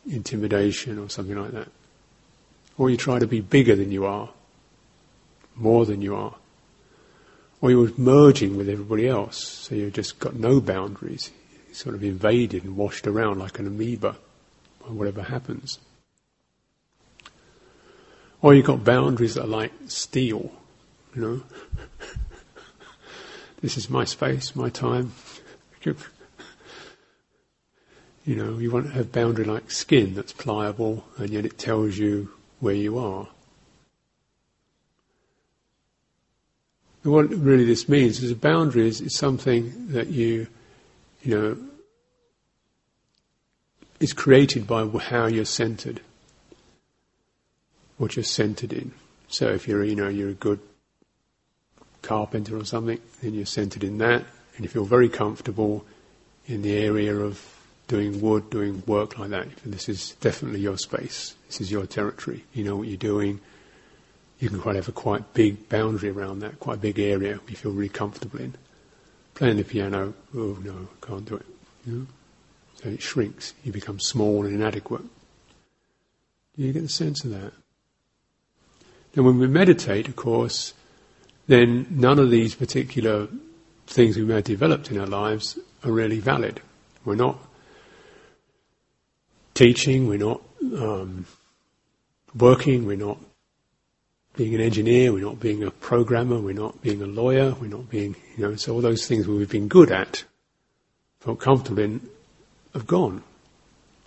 intimidation 0.08 0.98
or 0.98 1.08
something 1.08 1.36
like 1.36 1.52
that. 1.52 1.68
Or 2.76 2.90
you 2.90 2.98
try 2.98 3.18
to 3.18 3.26
be 3.26 3.40
bigger 3.40 3.74
than 3.74 3.90
you 3.90 4.04
are, 4.04 4.28
more 5.56 5.86
than 5.86 6.02
you 6.02 6.14
are 6.14 6.34
or 7.64 7.70
you're 7.70 7.90
merging 7.96 8.58
with 8.58 8.68
everybody 8.68 9.08
else, 9.08 9.42
so 9.42 9.74
you've 9.74 9.94
just 9.94 10.18
got 10.18 10.34
no 10.34 10.60
boundaries. 10.60 11.30
You're 11.66 11.74
sort 11.74 11.94
of 11.94 12.04
invaded 12.04 12.62
and 12.62 12.76
washed 12.76 13.06
around 13.06 13.38
like 13.38 13.58
an 13.58 13.66
amoeba 13.66 14.16
by 14.82 14.88
whatever 14.88 15.22
happens. 15.22 15.78
Or 18.42 18.52
you've 18.52 18.66
got 18.66 18.84
boundaries 18.84 19.36
that 19.36 19.44
are 19.44 19.46
like 19.46 19.72
steel, 19.86 20.52
you 21.14 21.22
know. 21.22 21.42
this 23.62 23.78
is 23.78 23.88
my 23.88 24.04
space, 24.04 24.54
my 24.54 24.68
time. 24.68 25.14
you 25.86 25.96
know, 28.26 28.58
you 28.58 28.70
want 28.70 28.88
to 28.88 28.92
have 28.92 29.10
boundary 29.10 29.46
like 29.46 29.70
skin 29.70 30.14
that's 30.14 30.34
pliable 30.34 31.02
and 31.16 31.30
yet 31.30 31.46
it 31.46 31.56
tells 31.56 31.96
you 31.96 32.28
where 32.60 32.74
you 32.74 32.98
are. 32.98 33.26
What 37.04 37.28
really 37.30 37.64
this 37.64 37.88
means 37.88 38.22
is 38.22 38.30
a 38.30 38.36
boundary 38.36 38.88
is, 38.88 39.00
is 39.00 39.14
something 39.14 39.88
that 39.88 40.08
you, 40.08 40.46
you 41.22 41.36
know, 41.36 41.56
is 44.00 44.12
created 44.12 44.66
by 44.66 44.86
how 44.86 45.26
you're 45.26 45.44
centered, 45.44 46.00
what 47.98 48.16
you're 48.16 48.24
centered 48.24 48.72
in. 48.72 48.92
So 49.28 49.48
if 49.48 49.68
you're, 49.68 49.84
you 49.84 49.94
know, 49.94 50.08
you're 50.08 50.30
a 50.30 50.34
good 50.34 50.60
carpenter 52.02 52.56
or 52.56 52.64
something, 52.64 53.00
then 53.22 53.34
you're 53.34 53.46
centered 53.46 53.84
in 53.84 53.98
that, 53.98 54.24
and 54.56 54.64
you 54.64 54.68
feel 54.68 54.84
very 54.84 55.08
comfortable 55.08 55.84
in 56.46 56.62
the 56.62 56.76
area 56.76 57.14
of 57.14 57.42
doing 57.88 58.20
wood, 58.20 58.48
doing 58.50 58.82
work 58.86 59.18
like 59.18 59.30
that. 59.30 59.48
This 59.64 59.88
is 59.88 60.12
definitely 60.20 60.60
your 60.60 60.78
space. 60.78 61.34
This 61.48 61.60
is 61.60 61.70
your 61.70 61.86
territory. 61.86 62.44
You 62.54 62.64
know 62.64 62.76
what 62.76 62.88
you're 62.88 62.96
doing. 62.96 63.40
You 64.44 64.50
can 64.50 64.60
quite 64.60 64.76
have 64.76 64.88
a 64.88 64.92
quite 64.92 65.32
big 65.32 65.70
boundary 65.70 66.10
around 66.10 66.40
that, 66.40 66.60
quite 66.60 66.74
a 66.74 66.80
big 66.80 66.98
area 66.98 67.40
you 67.48 67.56
feel 67.56 67.72
really 67.72 67.88
comfortable 67.88 68.40
in. 68.40 68.52
Playing 69.32 69.56
the 69.56 69.64
piano, 69.64 70.12
oh 70.36 70.58
no, 70.62 70.86
can't 71.00 71.24
do 71.24 71.36
it. 71.36 71.46
You 71.86 71.92
know? 71.94 72.06
So 72.74 72.90
it 72.90 73.00
shrinks. 73.00 73.54
You 73.64 73.72
become 73.72 73.98
small 73.98 74.44
and 74.44 74.54
inadequate. 74.54 75.00
Do 75.00 76.62
you 76.62 76.74
get 76.74 76.82
the 76.82 76.90
sense 76.90 77.24
of 77.24 77.30
that. 77.30 77.54
And 79.16 79.24
when 79.24 79.38
we 79.38 79.46
meditate, 79.46 80.08
of 80.08 80.16
course, 80.16 80.74
then 81.46 81.86
none 81.88 82.18
of 82.18 82.30
these 82.30 82.54
particular 82.54 83.28
things 83.86 84.18
we 84.18 84.26
may 84.26 84.34
have 84.34 84.44
developed 84.44 84.90
in 84.90 85.00
our 85.00 85.06
lives 85.06 85.58
are 85.84 85.90
really 85.90 86.20
valid. 86.20 86.60
We're 87.06 87.14
not 87.14 87.38
teaching, 89.54 90.06
we're 90.06 90.18
not 90.18 90.42
um, 90.60 91.24
working, 92.34 92.84
we're 92.84 92.98
not 92.98 93.16
being 94.36 94.54
an 94.54 94.60
engineer, 94.60 95.12
we're 95.12 95.24
not 95.24 95.38
being 95.38 95.62
a 95.62 95.70
programmer, 95.70 96.38
we're 96.38 96.54
not 96.54 96.82
being 96.82 97.00
a 97.02 97.06
lawyer, 97.06 97.54
we're 97.60 97.68
not 97.68 97.88
being, 97.88 98.16
you 98.36 98.44
know, 98.48 98.56
so 98.56 98.74
all 98.74 98.80
those 98.80 99.06
things 99.06 99.28
we've 99.28 99.48
been 99.48 99.68
good 99.68 99.92
at, 99.92 100.24
felt 101.20 101.38
comfortable 101.38 101.82
in, 101.82 102.00
have 102.72 102.86
gone. 102.86 103.22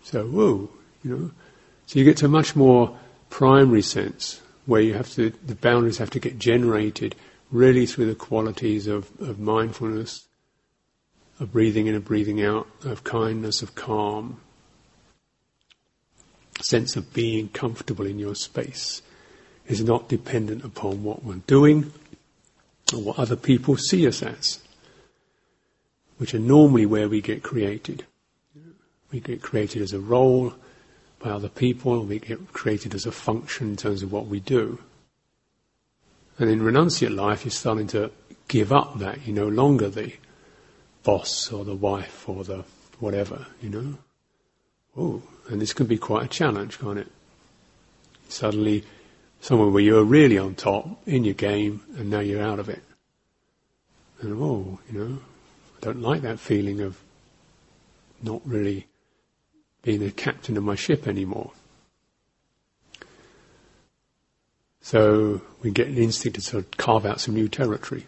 So, 0.03 0.25
whoa, 0.25 0.69
you 1.03 1.15
know. 1.15 1.31
So 1.85 1.99
you 1.99 2.05
get 2.05 2.17
to 2.17 2.25
a 2.25 2.29
much 2.29 2.55
more 2.55 2.97
primary 3.29 3.81
sense 3.81 4.41
where 4.65 4.81
you 4.81 4.93
have 4.93 5.09
to, 5.13 5.29
the 5.29 5.55
boundaries 5.55 5.97
have 5.99 6.09
to 6.11 6.19
get 6.19 6.37
generated 6.37 7.15
really 7.49 7.85
through 7.85 8.07
the 8.07 8.15
qualities 8.15 8.87
of, 8.87 9.09
of 9.21 9.39
mindfulness, 9.39 10.27
of 11.39 11.53
breathing 11.53 11.87
in 11.87 11.95
and 11.95 12.03
breathing 12.03 12.43
out, 12.43 12.67
of 12.83 13.05
kindness, 13.05 13.61
of 13.61 13.75
calm, 13.75 14.41
sense 16.61 16.97
of 16.97 17.13
being 17.13 17.47
comfortable 17.47 18.05
in 18.05 18.19
your 18.19 18.35
space 18.35 19.01
is 19.67 19.83
not 19.83 20.09
dependent 20.09 20.63
upon 20.63 21.03
what 21.03 21.23
we're 21.23 21.35
doing 21.47 21.91
or 22.93 23.01
what 23.01 23.19
other 23.19 23.35
people 23.35 23.75
see 23.77 24.07
us 24.07 24.23
as, 24.23 24.59
which 26.17 26.33
are 26.33 26.39
normally 26.39 26.85
where 26.85 27.09
we 27.09 27.21
get 27.21 27.43
created. 27.43 28.05
We 29.11 29.19
get 29.19 29.41
created 29.41 29.81
as 29.81 29.93
a 29.93 29.99
role 29.99 30.53
by 31.19 31.29
other 31.31 31.49
people, 31.49 32.03
we 32.05 32.19
get 32.19 32.53
created 32.53 32.93
as 32.93 33.05
a 33.05 33.11
function 33.11 33.69
in 33.69 33.75
terms 33.75 34.03
of 34.03 34.11
what 34.11 34.27
we 34.27 34.39
do. 34.39 34.79
And 36.37 36.49
in 36.49 36.61
renunciate 36.61 37.15
life, 37.15 37.43
you're 37.43 37.51
starting 37.51 37.87
to 37.87 38.11
give 38.47 38.71
up 38.71 38.99
that. 38.99 39.25
You're 39.25 39.35
no 39.35 39.47
longer 39.47 39.89
the 39.89 40.13
boss 41.03 41.51
or 41.51 41.65
the 41.65 41.75
wife 41.75 42.29
or 42.29 42.43
the 42.43 42.63
whatever, 42.99 43.47
you 43.61 43.69
know. 43.69 43.97
Oh, 44.95 45.23
and 45.49 45.61
this 45.61 45.73
can 45.73 45.87
be 45.87 45.97
quite 45.97 46.25
a 46.25 46.27
challenge, 46.27 46.79
can't 46.79 46.99
it? 46.99 47.07
Suddenly, 48.29 48.83
somewhere 49.41 49.69
where 49.69 49.83
you 49.83 49.95
were 49.95 50.03
really 50.03 50.37
on 50.37 50.55
top 50.55 51.07
in 51.07 51.23
your 51.23 51.33
game, 51.33 51.81
and 51.97 52.09
now 52.09 52.19
you're 52.19 52.41
out 52.41 52.59
of 52.59 52.69
it. 52.69 52.83
And 54.21 54.33
oh, 54.41 54.79
you 54.91 54.99
know, 54.99 55.19
I 55.77 55.79
don't 55.81 56.01
like 56.01 56.21
that 56.21 56.39
feeling 56.39 56.81
of 56.81 56.97
not 58.21 58.41
really 58.45 58.87
being 59.83 59.99
the 59.99 60.11
captain 60.11 60.57
of 60.57 60.63
my 60.63 60.75
ship 60.75 61.07
anymore. 61.07 61.51
So 64.81 65.41
we 65.61 65.71
get 65.71 65.87
an 65.87 65.97
instinct 65.97 66.35
to 66.35 66.41
sort 66.41 66.63
of 66.63 66.71
carve 66.77 67.05
out 67.05 67.19
some 67.19 67.35
new 67.35 67.47
territory. 67.47 68.05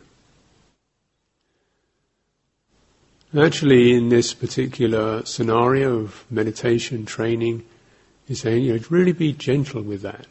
Actually, 3.37 3.93
in 3.93 4.09
this 4.09 4.33
particular 4.33 5.23
scenario 5.25 5.97
of 5.97 6.25
meditation 6.31 7.05
training, 7.05 7.63
you're 8.27 8.35
saying, 8.35 8.63
you 8.63 8.73
know, 8.73 8.83
really 8.89 9.11
be 9.11 9.33
gentle 9.33 9.83
with 9.83 10.01
that. 10.01 10.25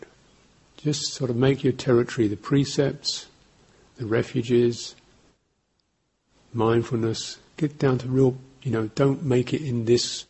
Just 0.78 1.12
sort 1.12 1.28
of 1.28 1.36
make 1.36 1.62
your 1.62 1.72
territory 1.72 2.28
the 2.28 2.36
precepts, 2.36 3.26
the 3.96 4.06
refuges, 4.06 4.94
mindfulness. 6.54 7.38
Get 7.56 7.78
down 7.78 7.98
to 7.98 8.08
real, 8.08 8.38
you 8.62 8.70
know, 8.70 8.86
don't 8.94 9.24
make 9.24 9.52
it 9.52 9.60
in 9.60 9.84
this 9.84 10.24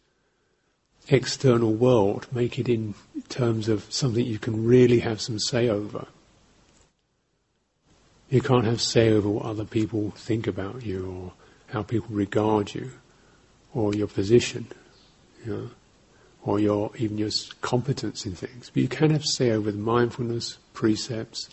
external 1.08 1.72
world. 1.72 2.26
Make 2.32 2.58
it 2.58 2.68
in 2.68 2.94
terms 3.28 3.68
of 3.68 3.87
something 3.92 4.24
you 4.24 4.38
can 4.38 4.64
really 4.64 5.00
have 5.00 5.20
some 5.20 5.38
say 5.38 5.68
over. 5.68 6.06
You 8.30 8.40
can't 8.40 8.64
have 8.64 8.80
say 8.80 9.11
over 9.11 9.28
what 9.28 9.44
other 9.44 9.64
people 9.64 10.11
think 10.16 10.46
about 10.46 10.84
you 10.84 11.11
or 11.11 11.32
how 11.72 11.82
people 11.82 12.08
regard 12.11 12.74
you, 12.74 12.90
or 13.74 13.94
your 13.94 14.06
position, 14.06 14.66
you 15.44 15.52
know, 15.52 15.70
or 16.48 16.58
your 16.58 16.90
even 16.96 17.18
your 17.18 17.28
competence 17.61 18.24
in 18.24 18.34
things. 18.34 18.70
But 18.72 18.82
you 18.82 18.88
can 18.88 19.11
have 19.11 19.22
say 19.22 19.50
over 19.50 19.70
the 19.70 19.76
mindfulness 19.76 20.56
precepts. 20.72 21.50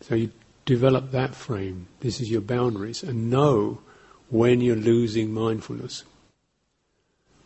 So 0.00 0.16
you 0.16 0.32
develop 0.64 1.12
that 1.12 1.36
frame. 1.36 1.86
This 2.00 2.20
is 2.20 2.28
your 2.28 2.40
boundaries, 2.40 3.04
and 3.04 3.30
know 3.30 3.78
when 4.30 4.60
you're 4.60 4.74
losing 4.74 5.32
mindfulness, 5.32 6.02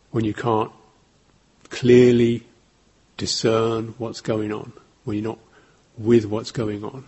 when 0.09 0.25
you 0.25 0.33
can't 0.33 0.71
clearly 1.69 2.47
discern 3.17 3.93
what's 3.99 4.21
going 4.21 4.51
on, 4.51 4.73
when 5.03 5.17
you're 5.17 5.31
not 5.31 5.39
with 5.99 6.25
what's 6.25 6.49
going 6.49 6.83
on. 6.83 7.05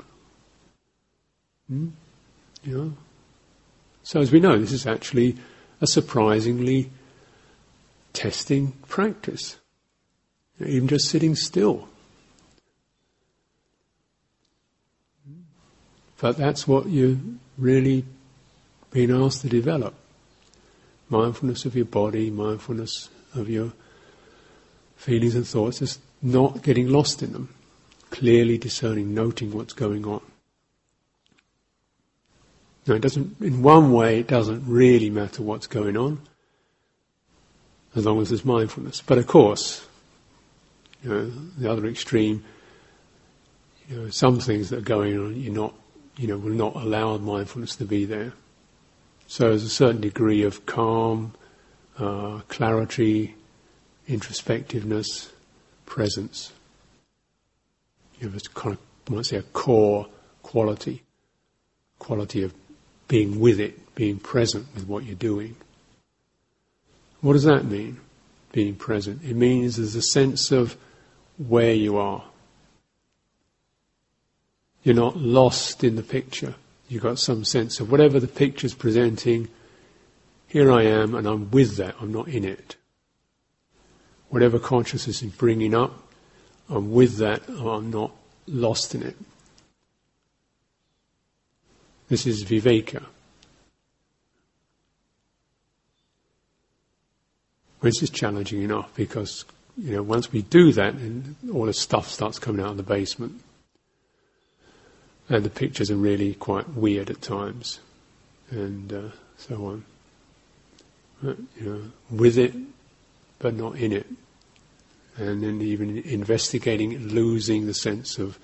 Hmm? 1.67 2.89
So, 4.03 4.21
as 4.21 4.31
we 4.31 4.39
know, 4.39 4.59
this 4.59 4.71
is 4.71 4.85
actually 4.85 5.37
a 5.81 5.87
surprisingly 5.87 6.91
testing 8.13 8.73
practice. 8.87 9.57
Even 10.59 10.87
just 10.87 11.09
sitting 11.09 11.35
still. 11.35 11.87
But 16.19 16.37
that's 16.37 16.67
what 16.67 16.87
you're 16.87 17.17
really 17.57 18.05
being 18.91 19.11
asked 19.11 19.41
to 19.41 19.49
develop. 19.49 19.95
Mindfulness 21.09 21.65
of 21.65 21.75
your 21.75 21.85
body, 21.85 22.29
mindfulness 22.29 23.09
of 23.33 23.49
your 23.49 23.73
feelings 24.95 25.33
and 25.33 25.47
thoughts, 25.47 25.79
just 25.79 25.99
not 26.21 26.61
getting 26.61 26.89
lost 26.89 27.23
in 27.23 27.33
them. 27.33 27.49
Clearly 28.11 28.57
discerning, 28.57 29.15
noting 29.15 29.51
what's 29.51 29.73
going 29.73 30.05
on. 30.05 30.21
Now, 32.85 32.95
it 32.95 33.01
doesn't, 33.01 33.39
in 33.41 33.63
one 33.63 33.91
way, 33.91 34.19
it 34.19 34.27
doesn't 34.27 34.63
really 34.67 35.09
matter 35.09 35.41
what's 35.41 35.67
going 35.67 35.97
on, 35.97 36.21
as 37.95 38.05
long 38.05 38.21
as 38.21 38.29
there's 38.29 38.45
mindfulness. 38.45 39.01
But 39.01 39.17
of 39.17 39.27
course, 39.27 39.85
you 41.03 41.09
know, 41.09 41.25
the 41.57 41.71
other 41.71 41.85
extreme, 41.87 42.43
you 43.89 43.97
know, 43.97 44.09
some 44.09 44.39
things 44.39 44.69
that 44.69 44.79
are 44.79 44.81
going 44.81 45.17
on, 45.17 45.39
you're 45.39 45.53
not, 45.53 45.73
you 46.17 46.27
know, 46.27 46.37
will 46.37 46.51
not 46.51 46.75
allow 46.75 47.17
mindfulness 47.17 47.75
to 47.77 47.85
be 47.85 48.05
there. 48.05 48.33
So 49.27 49.49
there's 49.49 49.63
a 49.63 49.69
certain 49.69 50.01
degree 50.01 50.43
of 50.43 50.65
calm, 50.65 51.33
uh, 51.97 52.41
clarity, 52.47 53.35
introspectiveness, 54.07 55.31
presence. 55.85 56.51
You 58.19 58.29
have 58.29 58.37
a 58.37 58.39
kind 58.53 58.77
of, 58.77 59.13
might 59.13 59.25
say, 59.25 59.37
a 59.37 59.41
core 59.41 60.07
quality, 60.43 61.03
quality 61.97 62.43
of 62.43 62.53
being 63.07 63.39
with 63.39 63.59
it, 63.59 63.95
being 63.95 64.19
present 64.19 64.67
with 64.73 64.87
what 64.87 65.03
you're 65.03 65.15
doing. 65.15 65.55
What 67.21 67.33
does 67.33 67.43
that 67.43 67.65
mean, 67.65 67.99
being 68.51 68.75
present? 68.75 69.23
It 69.23 69.35
means 69.35 69.77
there's 69.77 69.95
a 69.95 70.01
sense 70.01 70.51
of 70.51 70.75
where 71.37 71.73
you 71.73 71.97
are. 71.97 72.23
You're 74.83 74.95
not 74.95 75.17
lost 75.17 75.83
in 75.83 75.95
the 75.95 76.03
picture. 76.03 76.55
You've 76.89 77.03
got 77.03 77.19
some 77.19 77.45
sense 77.45 77.79
of 77.79 77.91
whatever 77.91 78.19
the 78.19 78.27
picture's 78.27 78.73
presenting, 78.73 79.47
here 80.47 80.71
I 80.71 80.83
am 80.83 81.15
and 81.15 81.27
I'm 81.27 81.49
with 81.51 81.77
that, 81.77 81.95
I'm 82.01 82.11
not 82.11 82.27
in 82.27 82.43
it. 82.43 82.75
Whatever 84.29 84.59
consciousness 84.59 85.21
is 85.21 85.31
bringing 85.31 85.75
up, 85.75 85.93
I'm 86.69 86.91
with 86.91 87.17
that, 87.17 87.47
I'm 87.47 87.91
not 87.91 88.11
lost 88.47 88.95
in 88.95 89.03
it. 89.03 89.15
This 92.09 92.25
is 92.25 92.43
viveka. 92.43 93.05
Which 97.81 98.01
is 98.01 98.09
challenging 98.09 98.61
enough 98.61 98.93
because, 98.95 99.45
you 99.77 99.95
know, 99.95 100.03
once 100.03 100.31
we 100.31 100.43
do 100.43 100.71
that, 100.73 100.93
and 100.93 101.35
all 101.53 101.65
the 101.65 101.73
stuff 101.73 102.07
starts 102.09 102.39
coming 102.39 102.63
out 102.63 102.71
of 102.71 102.77
the 102.77 102.83
basement. 102.83 103.41
And 105.29 105.43
the 105.43 105.49
pictures 105.49 105.89
are 105.91 105.95
really 105.95 106.33
quite 106.33 106.69
weird 106.69 107.09
at 107.09 107.21
times, 107.21 107.79
and 108.49 108.91
uh, 108.91 109.09
so 109.37 109.65
on. 109.65 109.85
But, 111.23 111.37
you 111.59 111.65
know, 111.65 111.81
with 112.09 112.37
it, 112.37 112.53
but 113.39 113.55
not 113.55 113.75
in 113.75 113.91
it. 113.91 114.07
And 115.17 115.43
then 115.43 115.61
even 115.61 115.97
investigating, 115.97 116.97
losing 117.07 117.65
the 117.65 117.73
sense 117.73 118.17
of 118.17 118.37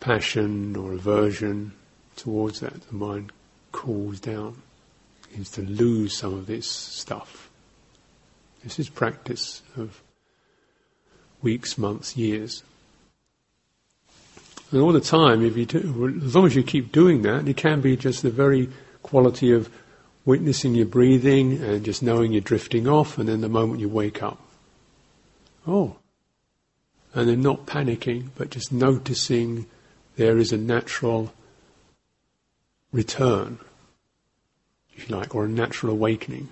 passion 0.00 0.76
or 0.76 0.92
aversion 0.92 1.72
towards 2.16 2.60
that, 2.60 2.88
the 2.88 2.94
mind 2.94 3.32
cools 3.72 4.20
down, 4.20 4.60
begins 5.28 5.50
to 5.50 5.62
lose 5.62 6.16
some 6.16 6.34
of 6.34 6.46
this 6.46 6.68
stuff. 6.68 7.43
This 8.64 8.78
is 8.78 8.88
practice 8.88 9.60
of 9.76 10.02
weeks, 11.42 11.76
months, 11.76 12.16
years. 12.16 12.64
And 14.72 14.80
all 14.80 14.92
the 14.92 15.00
time, 15.00 15.44
if 15.44 15.56
you 15.56 15.66
do, 15.66 16.20
as 16.24 16.34
long 16.34 16.46
as 16.46 16.56
you 16.56 16.62
keep 16.62 16.90
doing 16.90 17.22
that, 17.22 17.46
it 17.46 17.58
can 17.58 17.82
be 17.82 17.94
just 17.96 18.22
the 18.22 18.30
very 18.30 18.70
quality 19.02 19.52
of 19.52 19.68
witnessing 20.24 20.74
your 20.74 20.86
breathing 20.86 21.62
and 21.62 21.84
just 21.84 22.02
knowing 22.02 22.32
you're 22.32 22.40
drifting 22.40 22.88
off, 22.88 23.18
and 23.18 23.28
then 23.28 23.42
the 23.42 23.48
moment 23.48 23.80
you 23.80 23.88
wake 23.88 24.22
up, 24.22 24.40
oh, 25.66 25.96
and 27.12 27.28
then 27.28 27.42
not 27.42 27.66
panicking, 27.66 28.30
but 28.34 28.50
just 28.50 28.72
noticing 28.72 29.66
there 30.16 30.38
is 30.38 30.52
a 30.52 30.56
natural 30.56 31.34
return, 32.90 33.58
if 34.96 35.10
you 35.10 35.14
like, 35.14 35.34
or 35.34 35.44
a 35.44 35.48
natural 35.48 35.92
awakening. 35.92 36.48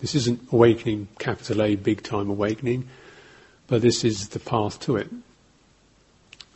This 0.00 0.14
isn't 0.14 0.52
awakening, 0.52 1.08
capital 1.18 1.62
A, 1.62 1.74
big 1.74 2.02
time 2.02 2.30
awakening, 2.30 2.88
but 3.66 3.82
this 3.82 4.04
is 4.04 4.28
the 4.28 4.38
path 4.38 4.80
to 4.80 4.96
it. 4.96 5.10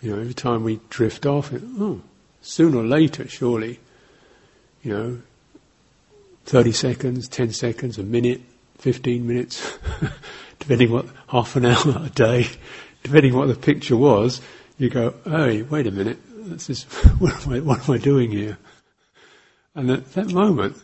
You 0.00 0.10
know, 0.10 0.20
every 0.20 0.34
time 0.34 0.64
we 0.64 0.80
drift 0.90 1.26
off, 1.26 1.52
it, 1.52 1.62
oh, 1.78 2.00
sooner 2.40 2.78
or 2.78 2.84
later, 2.84 3.26
surely, 3.28 3.80
you 4.82 4.92
know, 4.92 5.22
30 6.46 6.72
seconds, 6.72 7.28
10 7.28 7.52
seconds, 7.52 7.98
a 7.98 8.02
minute, 8.02 8.40
15 8.78 9.26
minutes, 9.26 9.78
depending 10.58 10.90
what, 10.90 11.06
half 11.28 11.54
an 11.56 11.66
hour 11.66 12.02
a 12.04 12.10
day, 12.10 12.48
depending 13.02 13.34
what 13.34 13.48
the 13.48 13.54
picture 13.54 13.96
was, 13.96 14.40
you 14.78 14.90
go, 14.90 15.14
hey, 15.24 15.62
wait 15.62 15.86
a 15.86 15.92
minute, 15.92 16.18
this 16.48 16.70
is, 16.70 16.84
what 17.18 17.46
am 17.46 17.52
I, 17.52 17.60
what 17.60 17.88
am 17.88 17.94
I 17.94 17.98
doing 17.98 18.30
here? 18.30 18.58
And 19.74 19.90
at 19.90 20.12
that 20.12 20.32
moment, 20.32 20.76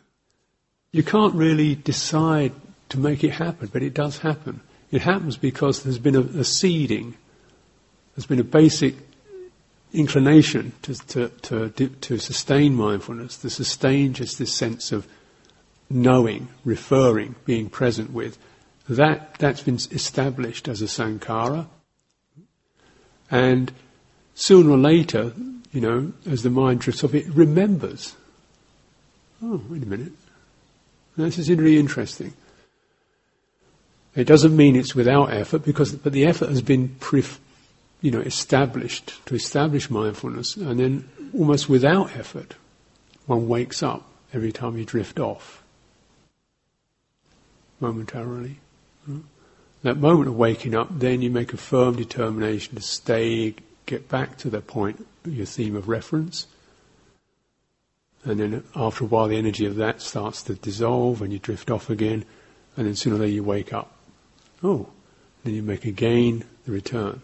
you 0.93 1.03
can't 1.03 1.35
really 1.35 1.75
decide 1.75 2.53
to 2.91 2.99
make 2.99 3.23
it 3.23 3.33
happen, 3.33 3.69
but 3.73 3.83
it 3.83 3.95
does 3.95 4.19
happen. 4.19 4.61
It 4.91 5.03
happens 5.03 5.37
because 5.37 5.83
there's 5.83 5.99
been 5.99 6.17
a, 6.17 6.21
a 6.21 6.45
seeding, 6.45 7.15
there's 8.15 8.27
been 8.27 8.41
a 8.41 8.45
basic 8.45 8.95
inclination 9.93 10.73
to, 10.83 10.95
to, 10.95 11.29
to, 11.71 11.89
to 11.89 12.19
sustain 12.19 12.75
mindfulness, 12.75 13.37
to 13.39 13.51
sustain 13.51 14.13
just 14.15 14.39
this 14.39 14.55
sense 14.55 14.93
of 14.93 15.07
knowing, 15.91 16.49
referring, 16.65 17.35
being 17.45 17.69
present 17.69 18.13
with. 18.13 18.39
That, 18.89 19.35
that's 19.35 19.63
been 19.63 19.77
established 19.77 20.69
as 20.69 20.81
a 20.81 20.87
sankhara. 20.87 21.67
And 23.31 23.73
sooner 24.35 24.71
or 24.71 24.79
later, 24.79 25.33
you 25.73 25.81
know, 25.81 26.13
as 26.27 26.43
the 26.43 26.51
mind 26.51 26.81
drifts 26.81 27.05
off, 27.05 27.15
it 27.15 27.27
remembers. 27.29 28.17
Oh, 29.43 29.63
wait 29.69 29.83
a 29.83 29.87
minute. 29.87 30.13
This 31.19 31.39
is 31.39 31.51
really 31.51 31.79
interesting. 31.79 32.33
It 34.15 34.25
doesn't 34.25 34.57
mean 34.57 34.77
it's 34.77 34.95
without 34.95 35.33
effort, 35.33 35.65
because 35.65 35.93
but 35.93 36.13
the 36.13 36.25
effort 36.25 36.49
has 36.49 36.63
been, 36.63 36.91
pref, 37.01 37.41
you 38.01 38.13
know, 38.13 38.21
established 38.21 39.25
to 39.27 39.35
establish 39.35 39.91
mindfulness, 39.91 40.57
and 40.57 40.79
then 40.79 41.09
almost 41.35 41.69
without 41.69 42.17
effort, 42.17 42.55
one 43.27 43.49
wakes 43.49 43.83
up 43.83 44.09
every 44.33 44.53
time 44.53 44.79
you 44.79 44.85
drift 44.85 45.19
off 45.19 45.63
momentarily. 47.81 48.59
Hmm? 49.05 49.21
That 49.83 49.97
moment 49.97 50.29
of 50.29 50.37
waking 50.37 50.77
up, 50.77 50.89
then 50.91 51.21
you 51.21 51.31
make 51.31 51.53
a 51.53 51.57
firm 51.57 51.97
determination 51.97 52.77
to 52.77 52.83
stay, 52.83 53.55
get 53.87 54.09
back 54.09 54.37
to 54.39 54.51
the 54.51 54.61
point, 54.61 55.05
your 55.25 55.47
theme 55.47 55.75
of 55.75 55.89
reference. 55.89 56.47
And 58.25 58.41
then 58.41 58.65
after 58.75 59.05
a 59.05 59.07
while, 59.07 59.29
the 59.29 59.37
energy 59.37 59.67
of 59.67 59.77
that 59.77 60.03
starts 60.03 60.43
to 60.45 60.55
dissolve 60.55 61.23
and 61.23 61.33
you 61.33 61.39
drift 61.39 61.71
off 61.71 61.89
again. 61.91 62.25
And 62.77 62.87
then 62.87 62.95
sooner 62.95 63.17
or 63.17 63.21
later, 63.21 63.33
you 63.33 63.45
wake 63.45 63.73
up. 63.73 63.93
Oh, 64.63 64.89
then 65.45 65.55
you 65.55 65.63
make 65.63 65.85
again 65.85 66.45
the 66.67 66.73
return. 66.73 67.21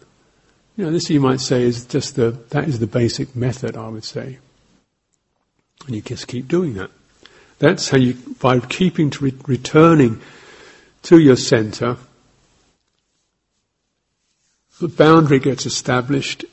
You 0.77 0.85
know, 0.85 0.91
this 0.91 1.09
you 1.09 1.21
might 1.21 1.39
say 1.41 1.63
is 1.63 1.85
just 1.85 2.15
the, 2.15 2.31
that 2.49 2.67
is 2.67 2.79
the 2.79 2.87
basic 2.87 3.35
method, 3.35 3.77
I 3.77 3.87
would 3.87 4.03
say. 4.03 4.39
And 5.85 5.95
you 5.95 6.01
just 6.01 6.27
keep 6.27 6.47
doing 6.47 6.73
that. 6.75 6.91
That's 7.59 7.89
how 7.89 7.97
you, 7.97 8.15
by 8.39 8.59
keeping 8.59 9.09
to 9.11 9.25
re- 9.25 9.33
returning 9.47 10.21
to 11.03 11.19
your 11.19 11.37
center, 11.37 11.97
the 14.81 14.87
boundary 14.89 15.39
gets 15.39 15.65
established. 15.65 16.43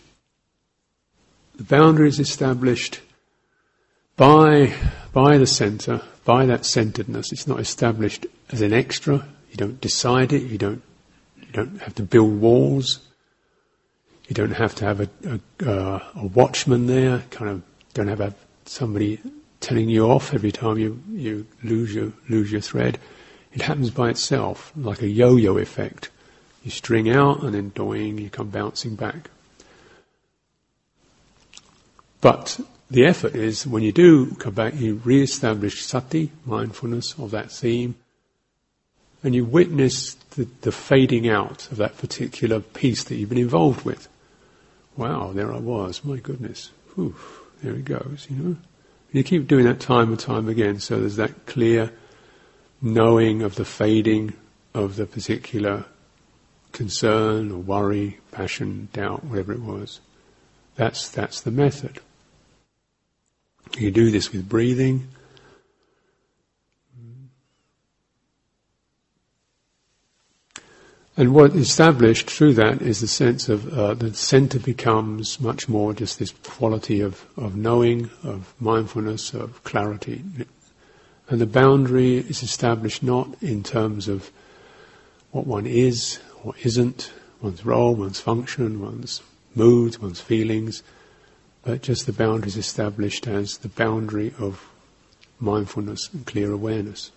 The 1.56 1.64
boundary 1.64 2.08
is 2.08 2.20
established 2.20 3.00
by, 4.16 4.74
by 5.12 5.38
the 5.38 5.46
center, 5.46 6.02
by 6.24 6.46
that 6.46 6.64
centeredness. 6.64 7.32
It's 7.32 7.46
not 7.46 7.60
established 7.60 8.26
as 8.50 8.60
an 8.60 8.72
extra. 8.72 9.26
You 9.50 9.56
don't 9.56 9.80
decide 9.80 10.32
it. 10.32 10.42
You 10.42 10.58
don't, 10.58 10.82
you 11.40 11.52
don't 11.52 11.80
have 11.82 11.94
to 11.96 12.02
build 12.02 12.40
walls. 12.40 13.00
You 14.28 14.34
don't 14.34 14.52
have 14.52 14.74
to 14.76 14.84
have 14.84 15.00
a, 15.00 15.08
a, 15.26 15.70
uh, 15.70 16.04
a 16.14 16.26
watchman 16.26 16.86
there. 16.86 17.22
Kind 17.30 17.50
of 17.50 17.62
don't 17.94 18.08
have 18.08 18.20
a, 18.20 18.34
somebody 18.64 19.20
telling 19.60 19.88
you 19.88 20.04
off 20.04 20.34
every 20.34 20.52
time 20.52 20.78
you, 20.78 21.02
you 21.10 21.46
lose 21.62 21.94
your, 21.94 22.12
lose 22.28 22.50
your 22.50 22.60
thread. 22.60 22.98
It 23.52 23.62
happens 23.62 23.90
by 23.90 24.10
itself, 24.10 24.72
like 24.76 25.02
a 25.02 25.08
yo-yo 25.08 25.58
effect. 25.58 26.10
You 26.62 26.70
string 26.70 27.10
out 27.10 27.42
and 27.42 27.54
then 27.54 27.70
doing, 27.70 28.18
you 28.18 28.30
come 28.30 28.48
bouncing 28.48 28.94
back. 28.94 29.30
But 32.20 32.60
the 32.92 33.06
effort 33.06 33.34
is 33.34 33.66
when 33.66 33.82
you 33.82 33.90
do 33.90 34.34
come 34.34 34.52
back, 34.52 34.74
you 34.74 34.96
re-establish 34.96 35.82
sati, 35.82 36.30
mindfulness 36.44 37.14
of 37.18 37.30
that 37.30 37.50
theme, 37.50 37.94
and 39.22 39.34
you 39.34 39.46
witness 39.46 40.14
the, 40.36 40.46
the, 40.60 40.72
fading 40.72 41.26
out 41.26 41.70
of 41.70 41.78
that 41.78 41.96
particular 41.96 42.60
piece 42.60 43.04
that 43.04 43.14
you've 43.14 43.30
been 43.30 43.38
involved 43.38 43.84
with. 43.86 44.08
Wow, 44.96 45.32
there 45.32 45.54
I 45.54 45.58
was, 45.58 46.04
my 46.04 46.18
goodness. 46.18 46.70
Whew, 46.94 47.16
there 47.62 47.74
it 47.74 47.86
goes, 47.86 48.26
you 48.28 48.36
know. 48.36 48.44
And 48.48 48.58
you 49.12 49.24
keep 49.24 49.46
doing 49.48 49.64
that 49.64 49.80
time 49.80 50.10
and 50.10 50.20
time 50.20 50.48
again, 50.48 50.78
so 50.78 51.00
there's 51.00 51.16
that 51.16 51.46
clear 51.46 51.92
knowing 52.82 53.40
of 53.40 53.54
the 53.54 53.64
fading 53.64 54.34
of 54.74 54.96
the 54.96 55.06
particular 55.06 55.86
concern 56.72 57.50
or 57.52 57.58
worry, 57.58 58.18
passion, 58.32 58.88
doubt, 58.92 59.24
whatever 59.24 59.52
it 59.52 59.60
was. 59.60 60.00
That's, 60.76 61.08
that's 61.08 61.40
the 61.40 61.50
method. 61.50 62.00
You 63.78 63.90
do 63.90 64.10
this 64.10 64.32
with 64.32 64.48
breathing. 64.48 65.08
And 71.14 71.34
what 71.34 71.54
established 71.54 72.30
through 72.30 72.54
that 72.54 72.80
is 72.80 73.00
the 73.00 73.06
sense 73.06 73.50
of 73.50 73.76
uh, 73.76 73.94
the 73.94 74.14
center 74.14 74.58
becomes 74.58 75.38
much 75.40 75.68
more 75.68 75.92
just 75.92 76.18
this 76.18 76.32
quality 76.42 77.02
of, 77.02 77.26
of 77.36 77.54
knowing, 77.54 78.08
of 78.22 78.54
mindfulness, 78.58 79.34
of 79.34 79.62
clarity. 79.62 80.24
And 81.28 81.40
the 81.40 81.46
boundary 81.46 82.16
is 82.16 82.42
established 82.42 83.02
not 83.02 83.28
in 83.42 83.62
terms 83.62 84.08
of 84.08 84.30
what 85.32 85.46
one 85.46 85.66
is 85.66 86.18
or 86.44 86.54
isn't, 86.62 87.12
one's 87.42 87.64
role, 87.64 87.94
one's 87.94 88.20
function, 88.20 88.80
one's 88.80 89.22
moods, 89.54 89.98
one's 89.98 90.20
feelings, 90.20 90.82
but 91.64 91.82
just 91.82 92.06
the 92.06 92.12
boundaries 92.12 92.56
established 92.56 93.26
as 93.26 93.58
the 93.58 93.68
boundary 93.68 94.34
of 94.38 94.68
mindfulness 95.38 96.08
and 96.12 96.26
clear 96.26 96.52
awareness. 96.52 97.12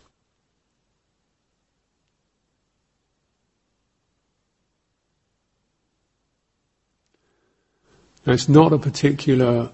Now, 8.25 8.33
it's 8.33 8.49
not 8.49 8.73
a 8.73 8.79
particular 8.79 9.71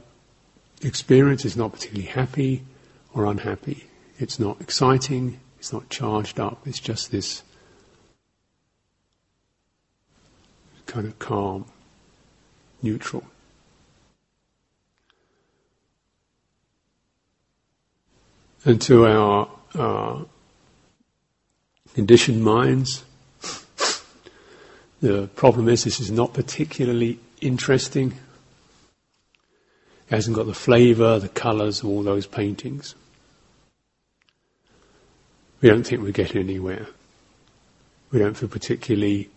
experience, 0.81 1.45
it's 1.45 1.55
not 1.55 1.71
particularly 1.71 2.09
happy 2.09 2.63
or 3.13 3.25
unhappy. 3.25 3.87
It's 4.19 4.39
not 4.39 4.59
exciting, 4.59 5.39
it's 5.57 5.71
not 5.71 5.89
charged 5.89 6.39
up, 6.39 6.67
it's 6.67 6.79
just 6.79 7.11
this 7.11 7.43
kind 10.85 11.07
of 11.07 11.17
calm, 11.17 11.65
neutral. 12.81 13.23
And 18.63 18.81
to 18.81 19.05
our 19.05 19.49
uh, 19.73 20.23
conditioned 21.95 22.43
minds, 22.43 23.03
the 25.01 25.27
problem 25.35 25.67
is 25.67 25.83
this 25.83 25.99
is 25.99 26.11
not 26.11 26.33
particularly 26.33 27.19
interesting. 27.39 28.13
It 30.09 30.15
hasn't 30.15 30.35
got 30.35 30.45
the 30.45 30.53
flavour, 30.53 31.19
the 31.19 31.29
colours 31.29 31.79
of 31.79 31.85
all 31.87 32.03
those 32.03 32.27
paintings 32.27 32.95
we 35.61 35.69
don't 35.69 35.83
think 35.83 36.01
we're 36.01 36.11
getting 36.11 36.41
anywhere. 36.41 36.87
We 38.11 38.19
don't 38.19 38.35
feel 38.35 38.49
particularly, 38.49 39.29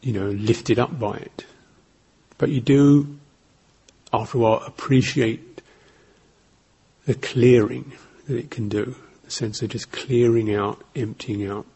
you 0.00 0.12
know, 0.12 0.30
lifted 0.30 0.78
up 0.78 0.98
by 0.98 1.16
it. 1.16 1.44
But 2.38 2.50
you 2.50 2.60
do, 2.60 3.18
after 4.12 4.38
a 4.38 4.40
while, 4.40 4.62
appreciate 4.64 5.49
the 7.06 7.14
clearing 7.14 7.92
that 8.26 8.36
it 8.36 8.50
can 8.50 8.68
do, 8.68 8.94
the 9.24 9.30
sense 9.30 9.62
of 9.62 9.70
just 9.70 9.90
clearing 9.90 10.54
out, 10.54 10.82
emptying 10.94 11.46
out. 11.46 11.66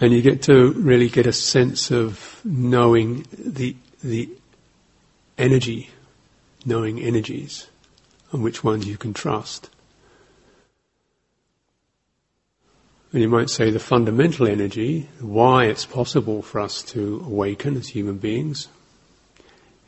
And 0.00 0.12
you 0.12 0.20
get 0.20 0.42
to 0.42 0.72
really 0.72 1.08
get 1.08 1.26
a 1.26 1.32
sense 1.32 1.92
of 1.92 2.40
knowing 2.44 3.24
the, 3.38 3.76
the 4.02 4.28
energy, 5.38 5.90
knowing 6.66 6.98
energies, 7.00 7.68
and 8.32 8.42
which 8.42 8.64
ones 8.64 8.86
you 8.86 8.96
can 8.96 9.14
trust. 9.14 9.70
And 13.12 13.20
you 13.20 13.28
might 13.28 13.50
say 13.50 13.70
the 13.70 13.78
fundamental 13.78 14.48
energy, 14.48 15.08
why 15.20 15.66
it's 15.66 15.84
possible 15.84 16.40
for 16.40 16.60
us 16.60 16.82
to 16.84 17.22
awaken 17.26 17.76
as 17.76 17.88
human 17.88 18.16
beings, 18.16 18.68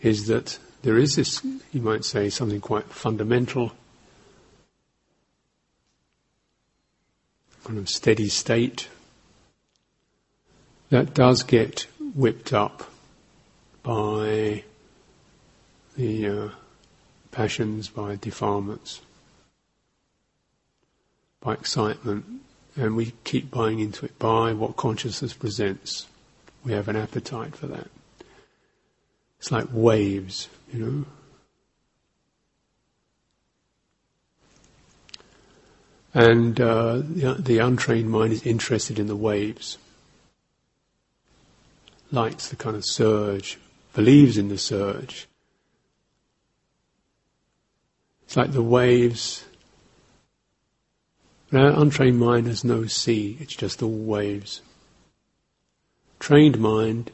is 0.03 0.27
that 0.27 0.59
there 0.83 0.99
is 0.99 1.17
this, 1.17 1.43
you 1.73 1.81
might 1.81 2.05
say, 2.05 2.29
something 2.29 2.61
quite 2.61 2.85
fundamental, 2.85 3.73
kind 7.65 7.79
of 7.79 7.89
steady 7.89 8.29
state 8.29 8.89
that 10.91 11.15
does 11.15 11.43
get 11.43 11.87
whipped 12.15 12.53
up 12.53 12.91
by 13.83 14.63
the 15.97 16.29
uh, 16.29 16.49
passions, 17.31 17.89
by 17.89 18.17
defilements, 18.17 19.01
by 21.41 21.55
excitement, 21.55 22.27
and 22.77 22.97
we 22.97 23.13
keep 23.25 23.51
buying 23.51 23.81
into 23.81 24.05
it 24.05 24.19
by 24.19 24.53
what 24.53 24.77
consciousness 24.77 25.33
presents. 25.33 26.07
We 26.65 26.73
have 26.73 26.89
an 26.89 26.97
appetite 26.97 27.55
for 27.57 27.67
that. 27.69 27.89
It's 29.39 29.53
like 29.53 29.67
waves, 29.71 30.49
you 30.73 30.79
know. 30.85 31.05
And 36.15 36.61
uh, 36.61 36.97
the, 36.97 37.37
the 37.39 37.59
untrained 37.59 38.11
mind 38.11 38.33
is 38.33 38.47
interested 38.47 38.99
in 38.99 39.07
the 39.07 39.17
waves 39.17 39.79
likes 42.15 42.49
the 42.49 42.57
kind 42.57 42.77
of 42.77 42.85
surge, 42.85 43.59
believes 43.93 44.39
in 44.39 44.49
the 44.49 44.59
surge. 44.59 45.27
It's 48.25 48.37
like 48.37 48.53
the 48.53 48.63
waves. 48.63 49.45
Our 51.55 51.71
untrained 51.81 52.19
mind 52.19 52.49
has 52.49 52.65
no 52.65 52.87
sea, 52.87 53.37
it's 53.41 53.55
just 53.55 53.81
all 53.81 53.91
waves. 53.91 54.61
Trained 56.19 56.59
mind, 56.59 57.13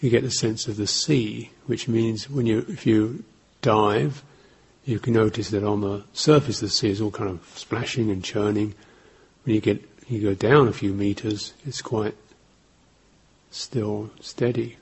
you 0.00 0.10
get 0.10 0.22
the 0.22 0.30
sense 0.30 0.68
of 0.68 0.76
the 0.76 0.86
sea, 0.86 1.50
which 1.66 1.88
means 1.88 2.30
when 2.30 2.46
you, 2.46 2.64
if 2.68 2.86
you 2.86 3.24
dive, 3.60 4.22
you 4.84 5.00
can 5.00 5.14
notice 5.14 5.50
that 5.50 5.64
on 5.64 5.80
the 5.80 6.04
surface 6.12 6.60
the 6.60 6.68
sea 6.68 6.90
is 6.90 7.00
all 7.00 7.10
kind 7.10 7.30
of 7.30 7.44
splashing 7.56 8.10
and 8.10 8.22
churning. 8.22 8.74
When 9.44 9.56
you 9.56 9.60
get, 9.60 9.82
you 10.06 10.20
go 10.20 10.34
down 10.34 10.68
a 10.68 10.72
few 10.72 10.94
meters, 10.94 11.52
it's 11.66 11.82
quite 11.82 12.14
still 13.50 14.10
steady. 14.20 14.76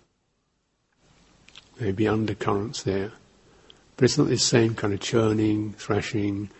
Maybe 1.80 2.06
undercurrents 2.06 2.82
there. 2.82 3.12
But 3.96 4.04
it's 4.04 4.18
not 4.18 4.28
the 4.28 4.36
same 4.36 4.74
kind 4.74 4.92
of 4.92 5.00
churning, 5.00 5.72
thrashing 5.78 6.50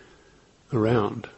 around. 0.73 1.29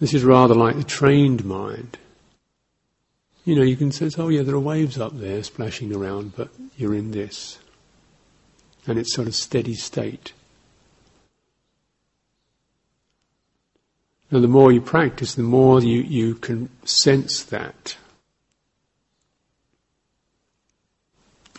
This 0.00 0.14
is 0.14 0.24
rather 0.24 0.54
like 0.54 0.76
the 0.76 0.84
trained 0.84 1.44
mind. 1.44 1.98
You 3.44 3.56
know, 3.56 3.62
you 3.62 3.76
can 3.76 3.90
sense, 3.90 4.18
oh 4.18 4.28
yeah, 4.28 4.42
there 4.42 4.54
are 4.54 4.60
waves 4.60 4.98
up 4.98 5.18
there 5.18 5.42
splashing 5.42 5.94
around, 5.94 6.36
but 6.36 6.50
you're 6.76 6.94
in 6.94 7.10
this. 7.10 7.58
And 8.86 8.98
it's 8.98 9.14
sort 9.14 9.26
of 9.26 9.34
steady 9.34 9.74
state. 9.74 10.32
Now, 14.30 14.40
the 14.40 14.48
more 14.48 14.70
you 14.70 14.80
practice, 14.80 15.34
the 15.34 15.42
more 15.42 15.80
you, 15.80 16.02
you 16.02 16.34
can 16.34 16.68
sense 16.84 17.42
that. 17.44 17.96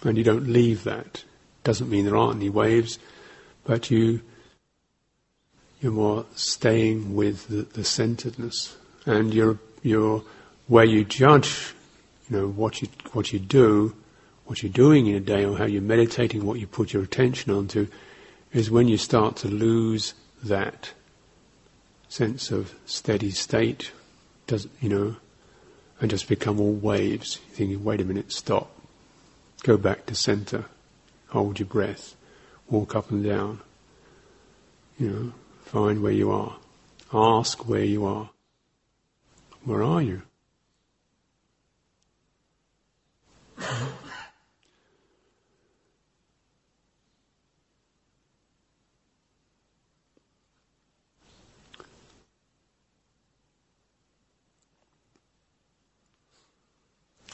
And 0.03 0.17
you 0.17 0.23
don't 0.23 0.47
leave 0.47 0.83
that. 0.83 1.23
Doesn't 1.63 1.89
mean 1.89 2.05
there 2.05 2.15
aren't 2.15 2.37
any 2.37 2.49
waves, 2.49 2.99
but 3.63 3.89
you, 3.89 4.21
you're 5.81 5.91
more 5.91 6.25
staying 6.35 7.15
with 7.15 7.47
the, 7.47 7.61
the 7.61 7.83
centeredness. 7.83 8.75
And 9.05 9.33
you're, 9.33 9.57
you're, 9.81 10.23
where 10.67 10.85
you 10.85 11.03
judge, 11.05 11.73
you 12.29 12.37
know, 12.37 12.47
what 12.47 12.81
you, 12.81 12.89
what 13.13 13.31
you 13.31 13.39
do, 13.39 13.95
what 14.45 14.61
you're 14.61 14.71
doing 14.71 15.07
in 15.07 15.15
a 15.15 15.19
day, 15.19 15.45
or 15.45 15.57
how 15.57 15.65
you're 15.65 15.81
meditating, 15.81 16.45
what 16.45 16.59
you 16.59 16.67
put 16.67 16.91
your 16.91 17.03
attention 17.03 17.51
onto, 17.51 17.87
is 18.51 18.69
when 18.69 18.87
you 18.87 18.97
start 18.97 19.35
to 19.37 19.47
lose 19.47 20.13
that 20.43 20.91
sense 22.07 22.51
of 22.51 22.73
steady 22.85 23.29
state, 23.29 23.91
does 24.47 24.67
you 24.81 24.89
know, 24.89 25.15
and 26.01 26.09
just 26.09 26.27
become 26.27 26.59
all 26.59 26.73
waves. 26.73 27.37
Thinking, 27.51 27.83
wait 27.83 28.01
a 28.01 28.05
minute, 28.05 28.31
stop, 28.31 28.71
go 29.63 29.77
back 29.77 30.05
to 30.07 30.15
center, 30.15 30.65
hold 31.27 31.59
your 31.59 31.67
breath, 31.67 32.15
walk 32.69 32.95
up 32.95 33.11
and 33.11 33.23
down. 33.23 33.59
You 34.97 35.09
know, 35.09 35.33
find 35.69 36.01
where 36.01 36.11
you 36.11 36.31
are, 36.31 36.55
ask 37.13 37.69
where 37.69 37.83
you 37.83 38.03
are. 38.03 38.31
Where 39.65 39.83
are 39.83 40.01
you? 40.01 40.23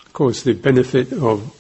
Of 0.06 0.12
course, 0.12 0.43
the 0.43 0.54
benefit 0.54 1.13
of 1.13 1.56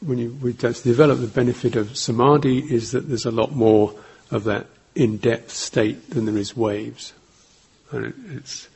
when 0.00 0.18
you 0.18 0.36
we 0.42 0.52
develop 0.52 1.20
the 1.20 1.28
benefit 1.28 1.76
of 1.76 1.96
samadhi 1.96 2.58
is 2.58 2.90
that 2.90 3.08
there's 3.08 3.26
a 3.26 3.30
lot 3.30 3.52
more 3.52 3.94
of 4.32 4.42
that 4.44 4.66
in-depth 4.96 5.50
state 5.50 6.10
than 6.10 6.24
there 6.24 6.36
is 6.36 6.56
waves, 6.56 7.12
and 7.92 8.06
it, 8.06 8.14
it's 8.30 8.68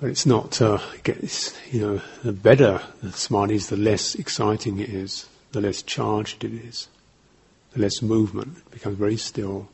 but 0.00 0.10
it's 0.10 0.26
not. 0.26 0.60
Uh, 0.60 0.80
gets, 1.04 1.56
you 1.72 1.80
know, 1.80 2.00
the 2.24 2.32
better 2.32 2.82
the 3.02 3.12
samadhi 3.12 3.54
is, 3.54 3.68
the 3.68 3.76
less 3.76 4.14
exciting 4.16 4.80
it 4.80 4.88
is, 4.88 5.28
the 5.52 5.60
less 5.60 5.82
charged 5.82 6.44
it 6.44 6.52
is, 6.52 6.88
the 7.72 7.80
less 7.80 8.02
movement. 8.02 8.58
It 8.58 8.70
becomes 8.72 8.98
very 8.98 9.16
still, 9.16 9.68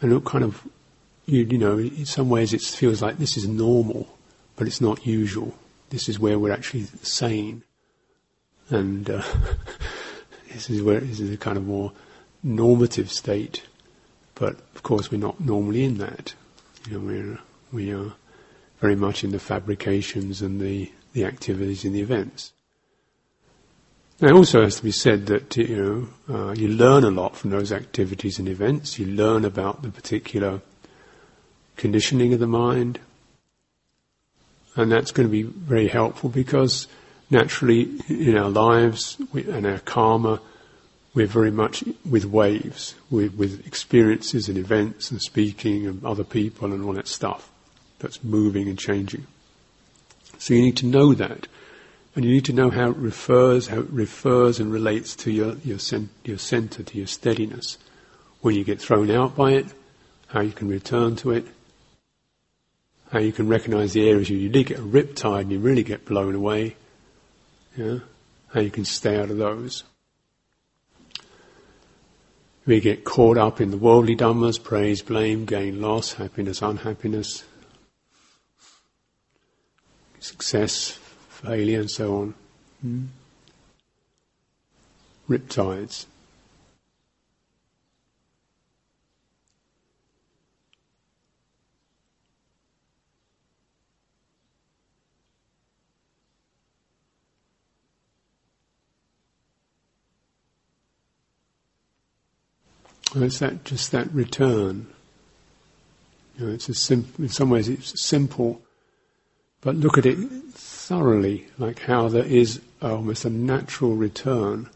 and 0.00 0.12
it 0.12 0.24
kind 0.24 0.44
of, 0.44 0.66
you, 1.26 1.42
you 1.44 1.58
know, 1.58 1.78
in 1.78 2.06
some 2.06 2.30
ways 2.30 2.52
it 2.52 2.62
feels 2.62 3.02
like 3.02 3.18
this 3.18 3.36
is 3.36 3.46
normal 3.46 4.08
but 4.56 4.66
it's 4.66 4.80
not 4.80 5.06
usual. 5.06 5.54
This 5.90 6.08
is 6.08 6.18
where 6.18 6.38
we're 6.38 6.52
actually 6.52 6.84
sane, 7.02 7.62
and 8.70 9.08
uh, 9.08 9.22
this 10.52 10.70
is 10.70 10.82
where 10.82 11.00
this 11.00 11.20
is 11.20 11.32
a 11.32 11.36
kind 11.36 11.56
of 11.56 11.66
more 11.66 11.92
normative 12.44 13.10
state. 13.10 13.64
But 14.36 14.56
of 14.74 14.82
course, 14.82 15.10
we're 15.10 15.18
not 15.18 15.40
normally 15.40 15.82
in 15.82 15.98
that. 15.98 16.34
You 16.86 16.98
know, 16.98 17.06
we're 17.06 17.38
we 17.72 17.92
are 17.92 18.12
very 18.80 18.94
much 18.94 19.24
in 19.24 19.32
the 19.32 19.40
fabrications 19.40 20.42
and 20.42 20.60
the 20.60 20.92
the 21.14 21.24
activities 21.24 21.84
and 21.84 21.94
the 21.94 22.00
events. 22.00 22.52
Now, 24.20 24.28
it 24.28 24.34
also 24.34 24.62
has 24.62 24.76
to 24.76 24.82
be 24.82 24.92
said 24.92 25.26
that 25.26 25.56
you 25.56 26.08
know 26.28 26.34
uh, 26.34 26.52
you 26.52 26.68
learn 26.68 27.02
a 27.04 27.10
lot 27.10 27.36
from 27.36 27.50
those 27.50 27.72
activities 27.72 28.38
and 28.38 28.48
events. 28.48 28.98
You 28.98 29.06
learn 29.06 29.44
about 29.44 29.82
the 29.82 29.88
particular 29.88 30.60
conditioning 31.76 32.32
of 32.32 32.40
the 32.40 32.46
mind, 32.46 33.00
and 34.76 34.92
that's 34.92 35.10
going 35.10 35.28
to 35.28 35.32
be 35.32 35.42
very 35.42 35.88
helpful 35.88 36.28
because 36.28 36.86
naturally 37.30 37.90
in 38.08 38.36
our 38.36 38.50
lives 38.50 39.16
and 39.32 39.66
our 39.66 39.78
karma, 39.78 40.40
we're 41.14 41.26
very 41.26 41.52
much 41.52 41.84
with 42.08 42.24
waves, 42.24 42.96
with, 43.10 43.66
experiences 43.66 44.48
and 44.48 44.58
events 44.58 45.10
and 45.10 45.22
speaking 45.22 45.86
and 45.86 46.04
other 46.04 46.24
people 46.24 46.72
and 46.72 46.84
all 46.84 46.92
that 46.94 47.06
stuff 47.06 47.50
that's 48.00 48.24
moving 48.24 48.68
and 48.68 48.78
changing. 48.78 49.26
So 50.38 50.54
you 50.54 50.62
need 50.62 50.76
to 50.78 50.86
know 50.86 51.14
that. 51.14 51.46
And 52.16 52.24
you 52.24 52.32
need 52.32 52.44
to 52.44 52.52
know 52.52 52.70
how 52.70 52.90
it 52.90 52.96
refers, 52.96 53.68
how 53.68 53.80
it 53.80 53.90
refers 53.90 54.60
and 54.60 54.72
relates 54.72 55.16
to 55.16 55.32
your, 55.32 55.56
your, 55.64 55.78
your 56.24 56.38
center, 56.38 56.82
to 56.82 56.98
your 56.98 57.06
steadiness. 57.06 57.76
When 58.40 58.54
you 58.54 58.62
get 58.62 58.80
thrown 58.80 59.10
out 59.10 59.34
by 59.34 59.52
it, 59.52 59.66
how 60.28 60.40
you 60.40 60.52
can 60.52 60.68
return 60.68 61.16
to 61.16 61.32
it, 61.32 61.46
how 63.10 63.18
you 63.18 63.32
can 63.32 63.48
recognize 63.48 63.92
the 63.92 64.08
areas 64.08 64.30
you 64.30 64.38
really 64.38 64.64
get 64.64 64.78
a 64.78 64.82
riptide 64.82 65.42
and 65.42 65.52
you 65.52 65.58
really 65.58 65.82
get 65.82 66.04
blown 66.04 66.34
away. 66.34 66.76
Yeah? 67.76 67.98
How 68.48 68.60
you 68.60 68.70
can 68.70 68.84
stay 68.84 69.18
out 69.18 69.30
of 69.30 69.38
those. 69.38 69.82
We 72.66 72.80
get 72.80 73.04
caught 73.04 73.36
up 73.36 73.60
in 73.60 73.70
the 73.70 73.76
worldly 73.76 74.16
dhammas, 74.16 74.62
praise, 74.62 75.02
blame, 75.02 75.44
gain, 75.44 75.82
loss, 75.82 76.14
happiness, 76.14 76.62
unhappiness, 76.62 77.44
success, 80.18 80.98
failure, 81.28 81.80
and 81.80 81.90
so 81.90 82.16
on. 82.16 82.34
Hmm? 82.80 83.04
Riptides. 85.28 86.06
Well, 103.14 103.22
it's 103.22 103.38
that 103.38 103.64
just 103.64 103.92
that 103.92 104.12
return. 104.12 104.86
You 106.36 106.46
know, 106.46 106.52
it's 106.52 106.68
a 106.68 106.74
sim- 106.74 107.12
in 107.18 107.28
some 107.28 107.48
ways 107.48 107.68
it's 107.68 108.02
simple, 108.04 108.60
but 109.60 109.76
look 109.76 109.96
at 109.96 110.06
it 110.06 110.18
thoroughly, 110.52 111.46
like 111.56 111.80
how 111.80 112.08
there 112.08 112.24
is 112.24 112.60
almost 112.82 113.24
a 113.24 113.30
natural 113.30 113.94
return. 113.94 114.68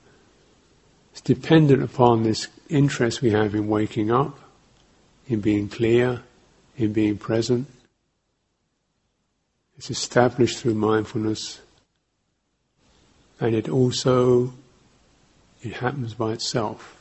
It's 1.10 1.20
dependent 1.20 1.82
upon 1.82 2.22
this 2.22 2.46
interest 2.68 3.22
we 3.22 3.30
have 3.30 3.56
in 3.56 3.66
waking 3.66 4.12
up, 4.12 4.38
in 5.26 5.40
being 5.40 5.68
clear, 5.68 6.22
in 6.76 6.92
being 6.92 7.18
present. 7.18 7.66
It's 9.76 9.90
established 9.90 10.58
through 10.58 10.74
mindfulness, 10.74 11.60
and 13.40 13.56
it 13.56 13.68
also 13.68 14.52
it 15.60 15.72
happens 15.74 16.14
by 16.14 16.32
itself. 16.32 16.97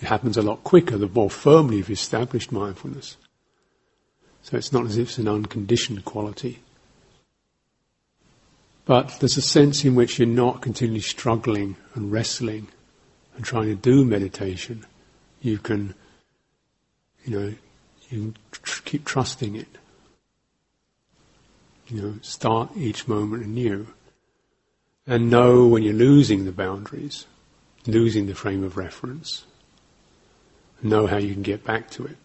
It 0.00 0.06
happens 0.06 0.36
a 0.36 0.42
lot 0.42 0.62
quicker 0.62 0.96
the 0.96 1.08
more 1.08 1.30
firmly 1.30 1.78
you've 1.78 1.90
established 1.90 2.52
mindfulness. 2.52 3.16
So 4.42 4.56
it's 4.56 4.72
not 4.72 4.86
as 4.86 4.96
if 4.96 5.08
it's 5.08 5.18
an 5.18 5.28
unconditioned 5.28 6.04
quality. 6.04 6.60
But 8.84 9.18
there's 9.20 9.36
a 9.36 9.42
sense 9.42 9.84
in 9.84 9.94
which 9.94 10.18
you're 10.18 10.26
not 10.28 10.62
continually 10.62 11.00
struggling 11.00 11.76
and 11.94 12.10
wrestling 12.10 12.68
and 13.36 13.44
trying 13.44 13.66
to 13.66 13.74
do 13.74 14.04
meditation. 14.04 14.86
You 15.42 15.58
can, 15.58 15.94
you 17.24 17.38
know, 17.38 17.54
you 18.08 18.34
tr- 18.50 18.82
keep 18.84 19.04
trusting 19.04 19.56
it. 19.56 19.68
You 21.88 22.00
know, 22.00 22.14
start 22.22 22.70
each 22.76 23.08
moment 23.08 23.44
anew. 23.44 23.88
And 25.06 25.30
know 25.30 25.66
when 25.66 25.82
you're 25.82 25.92
losing 25.92 26.44
the 26.44 26.52
boundaries, 26.52 27.26
losing 27.86 28.26
the 28.26 28.34
frame 28.34 28.64
of 28.64 28.76
reference, 28.76 29.44
know 30.82 31.06
how 31.06 31.16
you 31.16 31.32
can 31.32 31.42
get 31.42 31.64
back 31.64 31.90
to 31.90 32.06
it. 32.06 32.16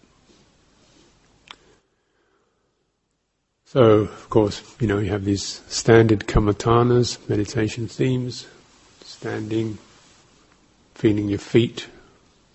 So, 3.65 3.81
of 3.81 4.29
course, 4.29 4.61
you 4.79 4.85
know, 4.85 4.99
you 4.99 5.09
have 5.09 5.25
these 5.25 5.61
standard 5.67 6.27
kammatthānas, 6.27 7.27
meditation 7.27 7.87
themes, 7.87 8.45
standing, 9.03 9.79
feeling 10.93 11.27
your 11.27 11.39
feet, 11.39 11.87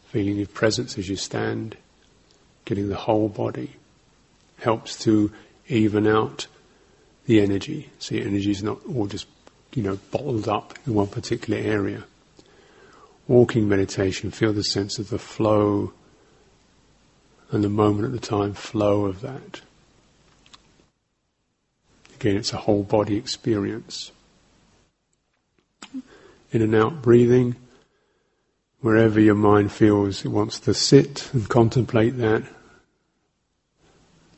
feeling 0.07 0.37
your 0.37 0.47
presence 0.47 0.97
as 0.97 1.09
you 1.09 1.17
stand, 1.17 1.77
getting 2.65 2.89
the 2.89 2.95
whole 2.95 3.29
body. 3.29 3.73
Helps 4.59 4.97
to 5.01 5.33
even 5.67 6.07
out 6.07 6.47
the 7.27 7.41
energy. 7.41 7.91
Your 8.11 8.25
energy 8.25 8.53
is 8.53 8.63
not 8.63 8.79
all 8.87 9.07
just, 9.07 9.27
you 9.75 9.83
know, 9.83 9.99
bottled 10.13 10.49
up 10.49 10.79
in 10.87 10.95
one 10.95 11.09
particular 11.09 11.59
area 11.59 12.05
walking 13.29 13.69
meditation, 13.69 14.31
feel 14.31 14.53
the 14.53 14.65
sense 14.65 14.99
of 14.99 15.11
the 15.11 15.19
flow 15.19 15.93
and 17.51 17.63
the 17.63 17.69
moment 17.69 18.07
at 18.07 18.13
the 18.13 18.27
time 18.27 18.55
flow 18.55 19.05
of 19.05 19.21
that. 19.21 19.61
Again, 22.15 22.37
it's 22.37 22.53
a 22.53 22.57
whole 22.57 22.83
body 22.83 23.17
experience. 23.17 24.11
In 26.51 26.63
and 26.63 26.75
out 26.75 27.03
breathing, 27.03 27.55
wherever 28.81 29.21
your 29.21 29.35
mind 29.35 29.71
feels 29.71 30.25
it 30.25 30.29
wants 30.29 30.59
to 30.61 30.75
sit 30.75 31.33
and 31.33 31.49
contemplate 31.49 32.17
that. 32.17 32.43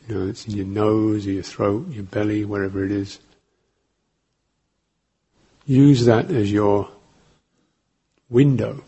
You 0.09 0.15
know, 0.15 0.27
it's 0.29 0.47
in 0.47 0.57
your 0.57 0.67
nose, 0.67 1.27
or 1.27 1.31
your 1.31 1.43
throat, 1.45 1.89
your 1.91 2.03
belly, 2.03 2.45
wherever 2.45 2.85
it 2.85 2.91
is. 2.91 3.21
Use 5.67 6.05
that 6.07 6.31
as 6.33 6.51
your 6.51 6.91
window. 8.31 8.85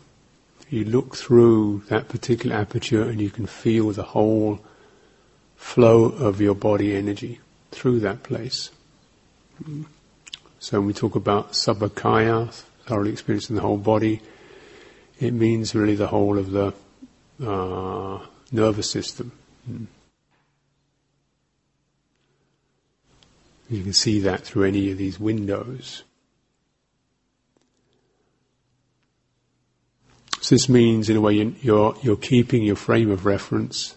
You 0.71 0.85
look 0.85 1.17
through 1.17 1.83
that 1.89 2.09
particular 2.09 2.57
aperture 2.57 3.03
and 3.03 3.21
you 3.21 3.29
can 3.29 3.47
feel 3.47 3.91
the 3.91 4.03
whole 4.03 4.61
flow 5.57 6.05
of 6.05 6.41
your 6.41 6.55
body 6.55 6.95
energy 6.97 7.41
through 7.71 8.01
that 8.01 8.23
place. 8.23 8.71
So 10.59 10.79
when 10.79 10.87
we 10.87 10.93
talk 10.93 11.15
about 11.15 11.53
sabbakaya, 11.53 12.53
thoroughly 12.87 13.13
experiencing 13.13 13.57
the 13.57 13.63
whole 13.63 13.77
body, 13.77 14.23
it 15.21 15.33
means 15.33 15.75
really 15.75 15.95
the 15.95 16.07
whole 16.07 16.39
of 16.39 16.51
the 16.51 16.73
uh, 17.45 18.25
nervous 18.51 18.91
system. 18.91 19.33
You 23.69 23.83
can 23.83 23.93
see 23.93 24.21
that 24.21 24.41
through 24.43 24.65
any 24.65 24.91
of 24.91 24.99
these 24.99 25.19
windows. 25.19 26.03
So 30.43 30.57
this 30.57 30.69
means, 30.69 31.09
in 31.09 31.17
a 31.17 31.21
way, 31.21 31.35
you're, 31.35 31.95
you're 32.03 32.17
keeping 32.17 32.65
your 32.65 32.75
frame 32.75 33.13
of 33.13 33.25
reference 33.25 33.95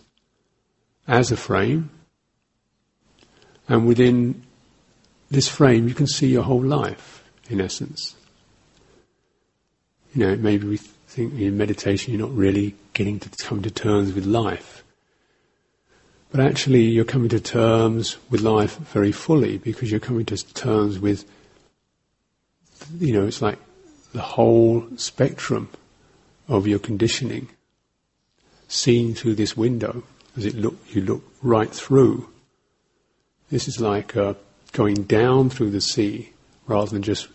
as 1.08 1.32
a 1.32 1.38
frame, 1.38 1.90
and 3.68 3.88
within 3.88 4.44
this 5.32 5.48
frame, 5.48 5.88
you 5.88 5.96
can 5.96 6.06
see 6.06 6.28
your 6.28 6.44
whole 6.44 6.64
life, 6.64 7.24
in 7.50 7.60
essence. 7.60 8.16
You 10.14 10.28
know, 10.28 10.36
maybe 10.36 10.68
we 10.68 10.78
think 10.78 11.34
in 11.34 11.58
meditation 11.58 12.14
you're 12.14 12.22
not 12.22 12.38
really 12.38 12.76
getting 12.94 13.20
to 13.22 13.30
come 13.44 13.64
to 13.64 13.72
terms 13.72 14.14
with 14.14 14.28
life. 14.28 14.84
But 16.32 16.42
actually, 16.42 16.84
you're 16.84 17.06
coming 17.06 17.30
to 17.30 17.40
terms 17.40 18.18
with 18.30 18.42
life 18.42 18.78
very 18.78 19.12
fully 19.12 19.58
because 19.58 19.90
you're 19.90 20.00
coming 20.00 20.28
to 20.28 20.54
terms 20.54 21.00
with, 21.00 21.26
you 23.00 23.14
know, 23.14 23.26
it's 23.26 23.42
like 23.42 23.58
the 24.14 24.22
whole 24.22 24.88
spectrum 24.96 25.70
of 26.48 26.68
your 26.68 26.80
conditioning 26.80 27.50
seen 28.68 29.14
through 29.14 29.36
this 29.36 29.56
window 29.56 30.04
as 30.38 30.46
it 30.46 30.56
look 30.56 30.78
you 30.90 31.02
look 31.02 31.24
right 31.42 31.72
through. 31.72 32.30
This 33.50 33.68
is 33.68 33.80
like 33.80 34.16
uh, 34.18 34.34
going 34.72 35.04
down 35.04 35.50
through 35.50 35.72
the 35.72 35.82
sea 35.82 36.32
rather 36.68 36.92
than 36.92 37.04
just 37.04 37.28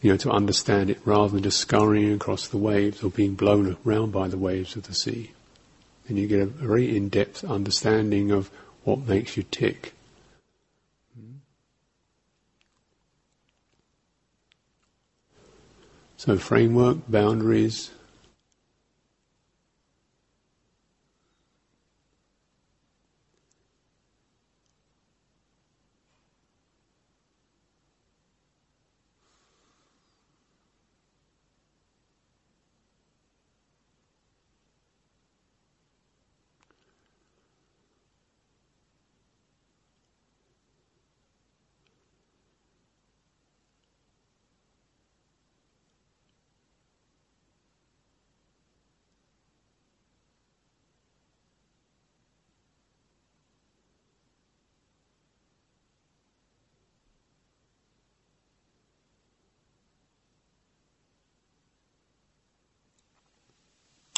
you 0.00 0.10
know 0.10 0.16
to 0.16 0.30
understand 0.30 0.90
it 0.90 1.00
rather 1.04 1.34
than 1.34 1.42
just 1.42 1.58
scurrying 1.58 2.12
across 2.12 2.48
the 2.48 2.56
waves 2.56 3.02
or 3.02 3.10
being 3.10 3.34
blown 3.34 3.76
around 3.84 4.12
by 4.12 4.28
the 4.28 4.38
waves 4.38 4.76
of 4.76 4.84
the 4.84 4.94
sea. 4.94 5.32
And 6.08 6.18
you 6.18 6.26
get 6.26 6.40
a 6.40 6.46
very 6.46 6.96
in-depth 6.96 7.44
understanding 7.44 8.30
of 8.32 8.50
what 8.84 9.06
makes 9.06 9.36
you 9.36 9.44
tick. 9.44 9.92
So 16.16 16.36
framework, 16.36 16.98
boundaries, 17.08 17.90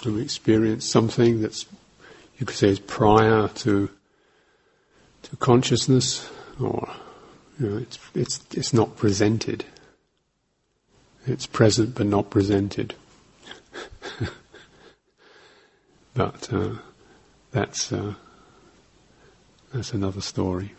to 0.02 0.18
experience 0.18 0.88
something 0.88 1.40
that's 1.42 1.66
you 2.38 2.46
could 2.46 2.56
say 2.56 2.68
is 2.68 2.80
prior 2.80 3.48
to 3.48 3.88
to 5.22 5.36
consciousness, 5.36 6.28
or 6.60 6.88
you 7.58 7.68
know, 7.68 7.76
it's 7.78 7.98
it's 8.14 8.40
it's 8.52 8.72
not 8.72 8.96
presented. 8.96 9.64
It's 11.26 11.46
present 11.46 11.94
but 11.94 12.06
not 12.06 12.30
presented. 12.30 12.94
But 16.14 16.52
uh, 16.52 16.74
that's 17.52 17.92
uh, 17.92 18.14
that's 19.72 19.92
another 19.92 20.20
story. 20.20 20.72